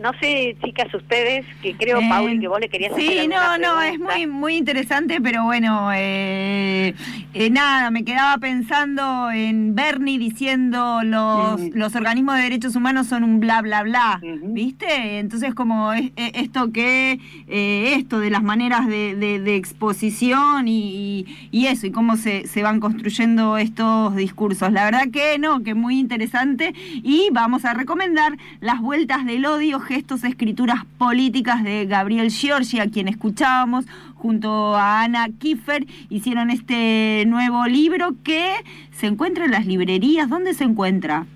no 0.00 0.12
sé, 0.20 0.56
chicas, 0.64 0.92
ustedes, 0.94 1.44
que 1.62 1.74
creo, 1.74 2.00
eh, 2.00 2.06
Pauli, 2.08 2.38
que 2.38 2.48
vos 2.48 2.60
le 2.60 2.68
querías 2.68 2.92
sí, 2.96 3.06
hacer 3.06 3.22
Sí, 3.22 3.28
no, 3.28 3.58
no, 3.58 3.82
es 3.82 3.98
muy 3.98 4.26
muy 4.26 4.56
interesante, 4.56 5.20
pero 5.20 5.44
bueno, 5.44 5.90
eh, 5.94 6.94
eh, 7.34 7.50
nada, 7.50 7.90
me 7.90 8.04
quedaba 8.04 8.38
pensando 8.38 9.30
en 9.30 9.74
Bernie 9.74 10.18
diciendo 10.18 11.02
los, 11.02 11.60
uh 11.60 11.64
-huh. 11.64 11.74
los 11.74 11.94
organismos 11.96 12.36
de 12.36 12.42
derechos 12.42 12.76
humanos 12.76 13.08
son 13.08 13.24
un 13.24 13.40
bla, 13.40 13.60
bla, 13.62 13.82
bla, 13.82 14.20
uh 14.22 14.26
-huh. 14.26 14.52
¿viste? 14.52 15.18
Entonces, 15.18 15.54
como 15.54 15.92
es, 15.92 16.12
es 16.16 16.30
esto 16.34 16.72
que, 16.72 17.18
eh, 17.48 17.94
esto 17.96 18.20
de 18.20 18.30
las 18.30 18.42
maneras 18.42 18.86
de, 18.86 19.16
de, 19.16 19.40
de 19.40 19.56
exposición 19.56 20.68
y, 20.68 21.26
y, 21.50 21.66
eso, 21.66 21.86
y 21.86 21.90
cómo 21.90 22.16
se, 22.16 22.46
se 22.46 22.62
van 22.62 22.80
construyendo 22.80 23.58
estos 23.58 24.14
discursos. 24.16 24.72
La 24.72 24.84
verdad 24.84 25.08
que 25.12 25.38
no, 25.38 25.62
que 25.62 25.74
muy 25.74 25.98
interesante, 25.98 26.74
y 27.02 27.28
vamos 27.32 27.64
a 27.64 27.74
recomendar 27.74 28.36
las 28.60 28.80
vueltas 28.80 29.26
del 29.26 29.44
odio 29.46 29.79
gestos, 29.84 30.24
escrituras 30.24 30.84
políticas 30.98 31.62
de 31.64 31.86
Gabriel 31.86 32.30
Giorgi, 32.30 32.80
a 32.80 32.88
quien 32.88 33.08
escuchábamos, 33.08 33.86
junto 34.14 34.74
a 34.76 35.02
Ana 35.02 35.28
Kiefer, 35.38 35.86
hicieron 36.08 36.50
este 36.50 37.24
nuevo 37.26 37.66
libro 37.66 38.14
que 38.22 38.52
se 38.92 39.06
encuentra 39.06 39.44
en 39.44 39.50
las 39.52 39.66
librerías. 39.66 40.28
¿Dónde 40.28 40.54
se 40.54 40.64
encuentra? 40.64 41.26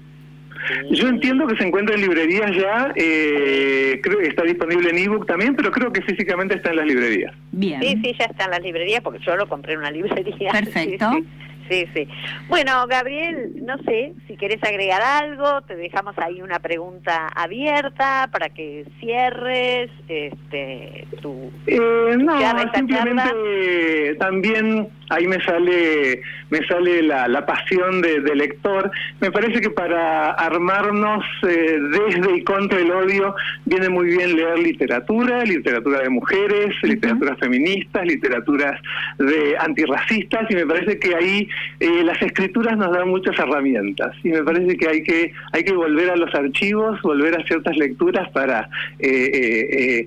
Yo 0.91 1.09
entiendo 1.09 1.47
que 1.47 1.57
se 1.57 1.67
encuentra 1.67 1.95
en 1.95 2.01
librerías 2.03 2.51
ya, 2.57 2.93
eh, 2.97 4.01
creo 4.03 4.19
que 4.19 4.29
está 4.29 4.43
disponible 4.45 4.91
en 4.91 4.99
ebook 4.99 5.27
también, 5.27 5.55
pero 5.55 5.71
creo 5.71 5.93
que 5.93 6.01
físicamente 6.03 6.55
está 6.55 6.71
en 6.71 6.77
las 6.77 6.87
librerías. 6.87 7.35
Bien. 7.53 7.81
Sí, 7.83 8.01
sí, 8.03 8.15
ya 8.19 8.27
está 8.27 8.45
en 8.45 8.51
las 8.51 8.63
librerías 8.63 9.03
porque 9.03 9.19
yo 9.25 9.37
lo 9.37 9.47
compré 9.49 9.75
en 9.75 9.81
una 9.81 9.91
librería. 9.91 10.51
Perfecto. 10.53 11.11
Sí, 11.13 11.21
sí. 11.21 11.44
Sí, 11.69 11.87
sí. 11.95 12.07
Bueno, 12.49 12.87
Gabriel, 12.87 13.53
no 13.63 13.79
sé 13.79 14.13
si 14.27 14.37
querés 14.37 14.63
agregar 14.63 15.01
algo, 15.01 15.63
te 15.63 15.77
dejamos 15.77 16.17
ahí 16.19 16.43
una 16.43 16.59
pregunta 16.59 17.29
abierta 17.35 18.29
para 18.31 18.51
que 18.51 18.85
cierres 19.01 19.91
este, 20.09 21.07
tu... 21.23 21.51
Eh, 21.67 22.17
no, 22.19 22.39
simplemente 22.75 24.15
también 24.19 24.89
ahí 25.09 25.27
me 25.27 25.43
sale 25.43 26.23
me 26.55 26.65
sale 26.67 27.03
la, 27.03 27.27
la 27.27 27.45
pasión 27.45 28.01
de, 28.01 28.35
lector. 28.35 28.91
Me 29.21 29.31
parece 29.31 29.61
que 29.61 29.71
para 29.71 30.31
armarnos 30.33 31.25
eh, 31.49 31.79
desde 31.81 32.37
y 32.37 32.45
contra 32.45 32.79
el 32.79 32.91
odio 32.91 33.35
viene 33.65 33.89
muy 33.89 34.07
bien 34.07 34.37
leer 34.37 34.59
literatura, 34.59 35.45
literatura 35.45 36.01
de 36.01 36.11
mujeres, 36.11 36.75
literaturas 36.83 37.39
feministas, 37.39 38.07
literaturas 38.07 38.81
de 39.19 39.57
antirracistas, 39.59 40.51
y 40.51 40.55
me 40.55 40.67
parece 40.67 40.99
que 40.99 41.15
ahí 41.15 41.49
eh, 41.81 42.05
las 42.05 42.21
escrituras 42.23 42.77
nos 42.77 42.93
dan 42.93 43.09
muchas 43.09 43.39
herramientas. 43.39 44.15
Y 44.23 44.29
me 44.29 44.43
parece 44.43 44.77
que 44.77 44.89
hay 44.89 45.03
que 45.03 45.33
hay 45.53 45.65
que 45.65 45.73
volver 45.73 46.11
a 46.11 46.17
los 46.17 46.35
archivos, 46.35 47.01
volver 47.03 47.39
a 47.39 47.45
ciertas 47.45 47.77
lecturas 47.77 48.29
para 48.31 48.69
eh, 48.99 50.07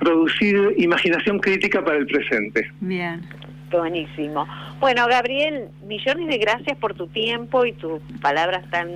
producir 0.00 0.74
imaginación 0.76 1.38
crítica 1.38 1.84
para 1.84 1.98
el 1.98 2.06
presente. 2.06 2.70
Bien. 2.80 3.20
Buenísimo. 3.70 4.46
Bueno, 4.80 5.06
Gabriel, 5.08 5.68
millones 5.86 6.28
de 6.28 6.36
gracias 6.36 6.76
por 6.76 6.92
tu 6.92 7.06
tiempo 7.06 7.64
y 7.64 7.72
tus 7.72 8.02
palabras 8.20 8.68
tan 8.70 8.88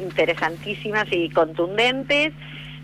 interesantísimas 0.00 1.06
y 1.10 1.28
contundentes. 1.28 2.32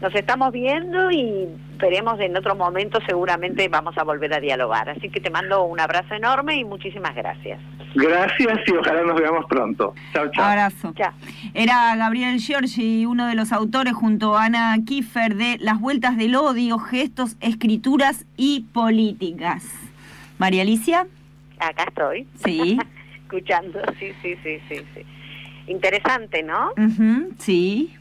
Nos 0.03 0.15
estamos 0.15 0.53
viendo 0.53 1.11
y 1.11 1.49
veremos 1.79 2.21
en 2.21 2.37
otro 2.37 2.55
momento, 2.55 2.99
seguramente 3.07 3.69
vamos 3.69 3.97
a 3.97 4.05
volver 4.05 4.35
a 4.35 4.41
dialogar. 4.41 4.91
Así 4.91 5.09
que 5.09 5.21
te 5.21 5.31
mando 5.31 5.65
un 5.65 5.81
abrazo 5.81 6.15
enorme 6.15 6.57
y 6.57 6.65
muchísimas 6.65 7.15
gracias. 7.15 7.61
Gracias 7.95 8.59
y 8.67 8.73
ojalá 8.73 9.03
nos 9.03 9.19
veamos 9.19 9.47
pronto. 9.47 9.95
Chao, 10.13 10.31
chao. 10.31 10.45
Abrazo. 10.45 10.95
Era 11.55 11.97
Gabriel 11.97 12.39
Giorgi, 12.39 13.07
uno 13.07 13.27
de 13.27 13.35
los 13.35 13.53
autores 13.53 13.95
junto 13.95 14.37
a 14.37 14.45
Ana 14.45 14.77
Kiefer 14.85 15.35
de 15.37 15.57
Las 15.61 15.81
Vueltas 15.81 16.17
del 16.17 16.35
Odio, 16.35 16.79
Gestos, 16.79 17.37
Escrituras 17.41 18.27
y 18.37 18.67
Políticas. 18.73 19.65
María 20.39 20.63
Alicia. 20.63 21.07
Acá 21.59 21.85
estoy. 21.85 22.27
Sí. 22.45 22.79
Escuchando, 23.23 23.81
sí, 23.99 24.13
sí, 24.23 24.37
sí, 24.43 24.59
sí, 24.69 24.77
sí. 24.95 25.03
Interesante, 25.67 26.43
¿no? 26.43 26.73
sí. 27.39 27.98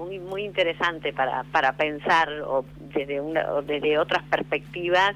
Muy, 0.00 0.18
muy 0.18 0.44
interesante 0.44 1.12
para, 1.12 1.42
para 1.44 1.72
pensar 1.72 2.28
o 2.46 2.64
desde, 2.94 3.20
una, 3.20 3.52
o 3.52 3.62
desde 3.62 3.98
otras 3.98 4.22
perspectivas 4.24 5.14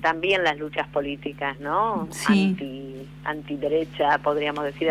también 0.00 0.42
las 0.42 0.58
luchas 0.58 0.88
políticas, 0.88 1.60
¿no? 1.60 2.08
Sí. 2.10 2.48
Anti, 2.48 3.08
antiderecha, 3.24 4.18
podríamos 4.18 4.64
decir 4.64 4.90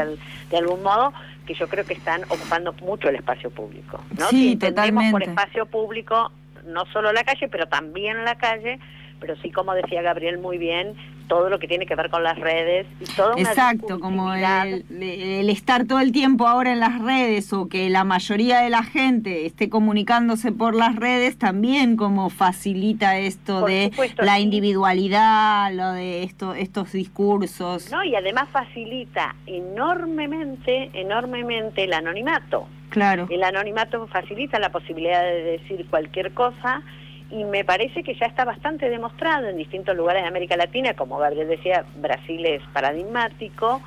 de 0.49 0.57
algún 0.57 0.81
modo, 0.83 1.11
que 1.45 1.53
yo 1.53 1.67
creo 1.67 1.85
que 1.85 1.93
están 1.93 2.23
ocupando 2.29 2.73
mucho 2.81 3.09
el 3.09 3.15
espacio 3.15 3.49
público, 3.49 3.99
¿no? 4.17 4.27
Sí, 4.27 4.55
totalmente. 4.55 5.11
por 5.11 5.23
espacio 5.23 5.65
público 5.65 6.31
no 6.65 6.85
solo 6.93 7.11
la 7.11 7.23
calle, 7.23 7.47
pero 7.49 7.67
también 7.67 8.23
la 8.23 8.35
calle, 8.35 8.79
pero 9.19 9.35
sí, 9.37 9.51
como 9.51 9.73
decía 9.73 10.01
Gabriel 10.01 10.37
muy 10.37 10.57
bien, 10.57 10.95
todo 11.31 11.47
lo 11.47 11.59
que 11.59 11.67
tiene 11.69 11.85
que 11.85 11.95
ver 11.95 12.09
con 12.09 12.23
las 12.23 12.37
redes 12.37 12.85
y 12.99 13.05
todo 13.15 13.37
Exacto, 13.37 14.01
como 14.01 14.33
el, 14.33 15.49
estar 15.49 15.87
todo 15.87 16.01
el 16.01 16.11
tiempo 16.11 16.45
ahora 16.45 16.73
en 16.73 16.81
las 16.81 17.01
redes 17.01 17.53
o 17.53 17.69
que 17.69 17.89
la 17.89 18.03
mayoría 18.03 18.59
de 18.59 18.69
la 18.69 18.83
gente 18.83 19.45
esté 19.45 19.69
comunicándose 19.69 20.51
por 20.51 20.75
las 20.75 20.97
redes 20.97 21.37
también 21.37 21.95
como 21.95 22.29
facilita 22.29 23.17
esto 23.17 23.61
de 23.65 23.91
la 24.17 24.41
individualidad, 24.41 25.71
lo 25.73 25.93
de 25.93 26.23
esto, 26.23 26.53
estos 26.53 26.91
discursos. 26.91 27.89
No, 27.89 28.03
y 28.03 28.13
además 28.13 28.49
facilita 28.51 29.33
enormemente, 29.45 30.89
enormemente 30.93 31.85
el 31.85 31.93
anonimato. 31.93 32.67
Claro. 32.89 33.27
El 33.29 33.43
anonimato 33.43 34.05
facilita 34.07 34.59
la 34.59 34.69
posibilidad 34.73 35.21
de 35.23 35.43
decir 35.43 35.87
cualquier 35.89 36.33
cosa 36.33 36.83
y 37.31 37.43
me 37.45 37.63
parece 37.63 38.03
que 38.03 38.13
ya 38.15 38.25
está 38.25 38.43
bastante 38.45 38.89
demostrado 38.89 39.47
en 39.47 39.57
distintos 39.57 39.95
lugares 39.95 40.23
de 40.23 40.27
América 40.27 40.57
Latina, 40.57 40.93
como 40.93 41.17
Gabriel 41.17 41.47
decía, 41.47 41.85
Brasil 41.95 42.45
es 42.45 42.61
paradigmático, 42.73 43.81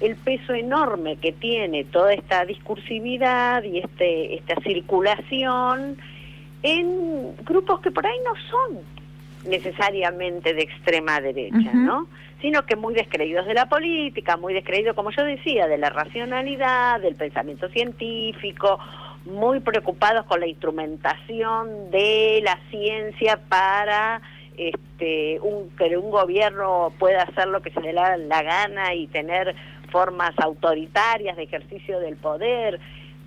el 0.00 0.16
peso 0.16 0.54
enorme 0.54 1.16
que 1.16 1.32
tiene 1.32 1.84
toda 1.84 2.12
esta 2.12 2.44
discursividad 2.44 3.62
y 3.64 3.78
este, 3.78 4.34
esta 4.36 4.60
circulación 4.60 5.96
en 6.62 7.36
grupos 7.44 7.80
que 7.80 7.90
por 7.90 8.06
ahí 8.06 8.16
no 8.24 8.32
son 8.50 8.80
necesariamente 9.50 10.54
de 10.54 10.62
extrema 10.62 11.20
derecha, 11.20 11.72
¿no? 11.74 12.08
Sino 12.40 12.64
que 12.64 12.76
muy 12.76 12.94
descreídos 12.94 13.46
de 13.46 13.54
la 13.54 13.68
política, 13.68 14.36
muy 14.36 14.54
descreídos, 14.54 14.94
como 14.94 15.10
yo 15.10 15.24
decía, 15.24 15.66
de 15.66 15.78
la 15.78 15.90
racionalidad, 15.90 17.00
del 17.00 17.14
pensamiento 17.14 17.68
científico 17.68 18.78
muy 19.24 19.60
preocupados 19.60 20.26
con 20.26 20.40
la 20.40 20.46
instrumentación 20.46 21.90
de 21.90 22.40
la 22.44 22.58
ciencia 22.70 23.40
para 23.48 24.20
este, 24.56 25.40
un, 25.40 25.70
que 25.76 25.96
un 25.96 26.10
gobierno 26.10 26.92
pueda 26.98 27.22
hacer 27.22 27.48
lo 27.48 27.62
que 27.62 27.70
se 27.70 27.80
le 27.80 27.92
da 27.92 28.16
la 28.16 28.42
gana 28.42 28.94
y 28.94 29.06
tener 29.08 29.54
formas 29.90 30.32
autoritarias 30.38 31.36
de 31.36 31.44
ejercicio 31.44 32.00
del 32.00 32.16
poder, 32.16 32.80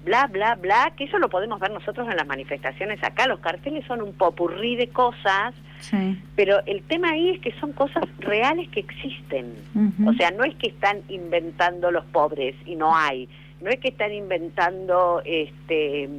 bla, 0.03 0.27
bla, 0.27 0.55
bla, 0.55 0.93
que 0.95 1.05
eso 1.05 1.17
lo 1.17 1.29
podemos 1.29 1.59
ver 1.59 1.71
nosotros 1.71 2.07
en 2.09 2.15
las 2.15 2.27
manifestaciones 2.27 3.03
acá. 3.03 3.27
Los 3.27 3.39
carteles 3.39 3.85
son 3.85 4.01
un 4.01 4.13
popurrí 4.13 4.75
de 4.75 4.89
cosas, 4.89 5.53
pero 6.35 6.59
el 6.65 6.81
tema 6.83 7.11
ahí 7.11 7.29
es 7.29 7.39
que 7.39 7.51
son 7.59 7.71
cosas 7.73 8.03
reales 8.19 8.69
que 8.69 8.79
existen. 8.81 9.53
O 10.05 10.13
sea, 10.13 10.31
no 10.31 10.43
es 10.43 10.55
que 10.55 10.67
están 10.67 11.01
inventando 11.09 11.91
los 11.91 12.05
pobres 12.05 12.55
y 12.65 12.75
no 12.75 12.95
hay 12.95 13.27
no 13.61 13.69
es 13.69 13.79
que 13.79 13.89
están 13.89 14.13
inventando, 14.13 15.21
este, 15.25 16.09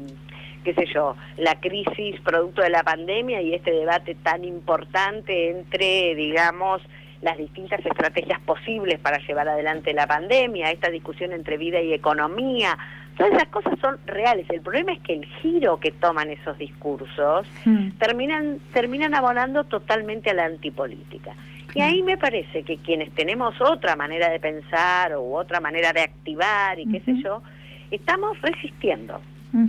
qué 0.65 0.75
sé 0.75 0.87
yo, 0.93 1.17
la 1.37 1.61
crisis 1.61 2.21
producto 2.21 2.63
de 2.63 2.71
la 2.71 2.83
pandemia 2.83 3.41
y 3.43 3.55
este 3.55 3.71
debate 3.71 4.15
tan 4.17 4.45
importante 4.45 5.51
entre, 5.51 6.15
digamos, 6.15 6.83
las 7.23 7.37
distintas 7.37 7.85
estrategias 7.85 8.41
posibles 8.41 8.99
para 9.01 9.19
llevar 9.19 9.49
adelante 9.49 9.93
la 9.93 10.07
pandemia, 10.07 10.71
esta 10.71 10.91
discusión 10.91 11.33
entre 11.33 11.57
vida 11.57 11.81
y 11.81 11.93
economía, 11.93 12.79
todas 13.17 13.33
esas 13.33 13.49
cosas 13.49 13.79
son 13.81 13.99
reales. 14.07 14.49
El 14.51 14.61
problema 14.61 14.93
es 14.93 15.01
que 15.01 15.15
el 15.15 15.25
giro 15.25 15.79
que 15.81 15.91
toman 15.91 16.31
esos 16.31 16.57
discursos 16.59 17.47
hmm. 17.65 17.91
terminan, 17.99 18.61
terminan 18.73 19.15
abonando 19.15 19.65
totalmente 19.65 20.31
a 20.31 20.35
la 20.35 20.45
antipolítica. 20.45 21.35
Y 21.75 21.81
ahí 21.81 22.03
me 22.03 22.17
parece 22.17 22.63
que 22.63 22.79
quienes 22.79 23.13
tenemos 23.13 23.61
otra 23.61 23.95
manera 23.97 24.31
de 24.31 24.41
pensar 24.41 25.13
o 25.15 25.35
otra 25.35 25.61
manera 25.61 25.93
de 25.93 26.01
activar 26.01 26.79
y 26.79 26.87
qué 26.87 27.01
sé 27.01 27.23
yo, 27.23 27.43
estamos 27.91 28.41
resistiendo, 28.41 29.21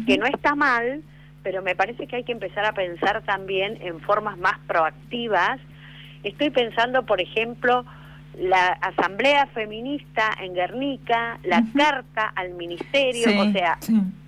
que 0.05 0.17
no 0.17 0.25
está 0.25 0.55
mal, 0.55 1.01
pero 1.43 1.61
me 1.61 1.75
parece 1.75 2.07
que 2.07 2.17
hay 2.17 2.23
que 2.23 2.31
empezar 2.31 2.65
a 2.65 2.73
pensar 2.73 3.21
también 3.23 3.77
en 3.81 3.99
formas 4.01 4.37
más 4.37 4.57
proactivas. 4.67 5.59
Estoy 6.23 6.49
pensando, 6.49 7.05
por 7.05 7.21
ejemplo, 7.21 7.85
la 8.37 8.67
asamblea 8.81 9.47
feminista 9.47 10.31
en 10.41 10.53
Guernica, 10.53 11.39
la 11.43 11.63
carta 11.75 12.31
al 12.35 12.53
ministerio, 12.53 13.41
o 13.41 13.51
sea, 13.51 13.77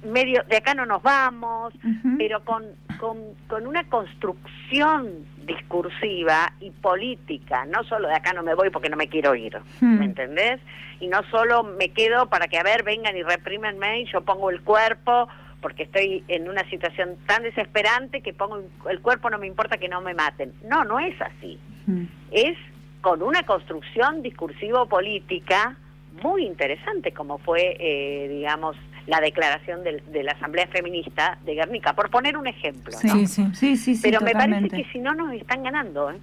medio 0.03 0.43
de 0.49 0.57
acá 0.57 0.73
no 0.73 0.85
nos 0.85 1.01
vamos, 1.01 1.73
pero 2.17 2.43
con, 2.43 2.63
con, 2.99 3.17
con, 3.47 3.67
una 3.67 3.83
construcción 3.85 5.25
discursiva 5.55 6.53
y 6.59 6.71
política, 6.71 7.65
no 7.65 7.83
solo 7.83 8.07
de 8.07 8.15
acá 8.15 8.33
no 8.33 8.43
me 8.43 8.55
voy 8.55 8.69
porque 8.69 8.89
no 8.89 8.97
me 8.97 9.07
quiero 9.07 9.35
ir, 9.35 9.57
hmm. 9.79 9.99
¿me 9.99 10.05
entendés? 10.05 10.59
Y 10.99 11.07
no 11.07 11.23
solo 11.29 11.63
me 11.63 11.89
quedo 11.89 12.27
para 12.27 12.47
que, 12.47 12.57
a 12.57 12.63
ver, 12.63 12.83
vengan 12.83 13.17
y 13.17 13.23
reprímenme 13.23 14.01
y 14.01 14.05
yo 14.05 14.21
pongo 14.21 14.49
el 14.49 14.61
cuerpo 14.61 15.27
porque 15.61 15.83
estoy 15.83 16.23
en 16.27 16.49
una 16.49 16.67
situación 16.69 17.17
tan 17.27 17.43
desesperante 17.43 18.21
que 18.21 18.33
pongo 18.33 18.63
el 18.89 18.99
cuerpo, 19.01 19.29
no 19.29 19.37
me 19.37 19.47
importa 19.47 19.77
que 19.77 19.87
no 19.87 20.01
me 20.01 20.13
maten. 20.13 20.53
No, 20.63 20.83
no 20.83 20.99
es 20.99 21.19
así. 21.21 21.59
Hmm. 21.85 22.05
Es 22.31 22.57
con 23.01 23.21
una 23.21 23.43
construcción 23.43 24.21
discursivo-política 24.21 25.77
muy 26.23 26.45
interesante, 26.45 27.11
como 27.11 27.37
fue, 27.37 27.77
eh, 27.79 28.27
digamos, 28.29 28.75
la 29.07 29.19
declaración 29.19 29.83
de, 29.83 30.23
la 30.23 30.33
Asamblea 30.33 30.67
Feminista 30.67 31.37
de 31.45 31.55
Guernica, 31.55 31.93
por 31.93 32.09
poner 32.09 32.37
un 32.37 32.47
ejemplo. 32.47 32.93
Sí, 32.97 33.27
sí, 33.27 33.45
sí, 33.53 33.75
sí, 33.77 33.99
Pero 34.01 34.21
me 34.21 34.31
parece 34.31 34.69
que 34.69 34.85
si 34.91 34.99
no 34.99 35.13
nos 35.13 35.33
están 35.33 35.63
ganando, 35.63 36.11
¿eh? 36.11 36.17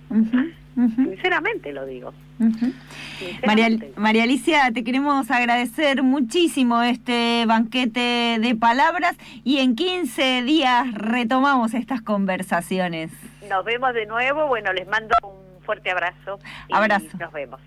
sinceramente 0.97 1.73
lo 1.73 1.87
digo. 1.87 2.13
María, 3.45 3.69
María 3.97 4.23
Alicia, 4.23 4.71
te 4.73 4.85
queremos 4.85 5.29
agradecer 5.31 6.05
muchísimo 6.05 6.83
este 6.83 7.45
banquete 7.47 8.39
de 8.41 8.55
palabras 8.55 9.17
y 9.43 9.59
en 9.59 9.75
15 9.75 10.43
días 10.43 10.95
retomamos 10.95 11.75
estas 11.75 12.01
conversaciones. 12.01 13.11
Nos 13.49 13.65
vemos 13.65 13.93
de 13.95 14.07
nuevo, 14.07 14.47
bueno, 14.47 14.73
les 14.73 14.87
mando 14.87 15.15
un 15.25 15.63
fuerte 15.65 15.91
abrazo. 15.91 16.39
Y 16.69 16.75
abrazo. 16.75 17.07
Nos 17.19 17.33
vemos. 17.33 17.61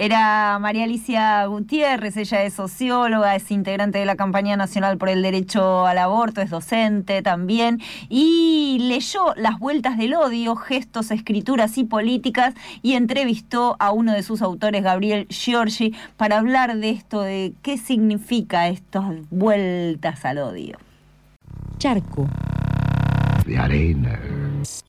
Era 0.00 0.60
María 0.60 0.84
Alicia 0.84 1.44
Gutiérrez, 1.46 2.16
ella 2.16 2.44
es 2.44 2.54
socióloga, 2.54 3.34
es 3.34 3.50
integrante 3.50 3.98
de 3.98 4.04
la 4.04 4.14
campaña 4.14 4.56
nacional 4.56 4.96
por 4.96 5.08
el 5.08 5.22
derecho 5.22 5.86
al 5.86 5.98
aborto, 5.98 6.40
es 6.40 6.50
docente 6.50 7.20
también 7.20 7.80
y 8.08 8.78
leyó 8.82 9.34
Las 9.34 9.58
vueltas 9.58 9.98
del 9.98 10.14
odio, 10.14 10.54
gestos, 10.54 11.10
escrituras 11.10 11.78
y 11.78 11.84
políticas 11.84 12.54
y 12.80 12.92
entrevistó 12.92 13.74
a 13.80 13.90
uno 13.90 14.12
de 14.12 14.22
sus 14.22 14.40
autores, 14.40 14.84
Gabriel 14.84 15.26
Giorgi, 15.30 15.96
para 16.16 16.38
hablar 16.38 16.76
de 16.76 16.90
esto, 16.90 17.22
de 17.22 17.54
qué 17.62 17.76
significa 17.76 18.68
estas 18.68 19.04
vueltas 19.30 20.24
al 20.24 20.38
odio. 20.38 20.78
Charco. 21.78 22.28
De 23.44 23.58
arena 23.58 24.20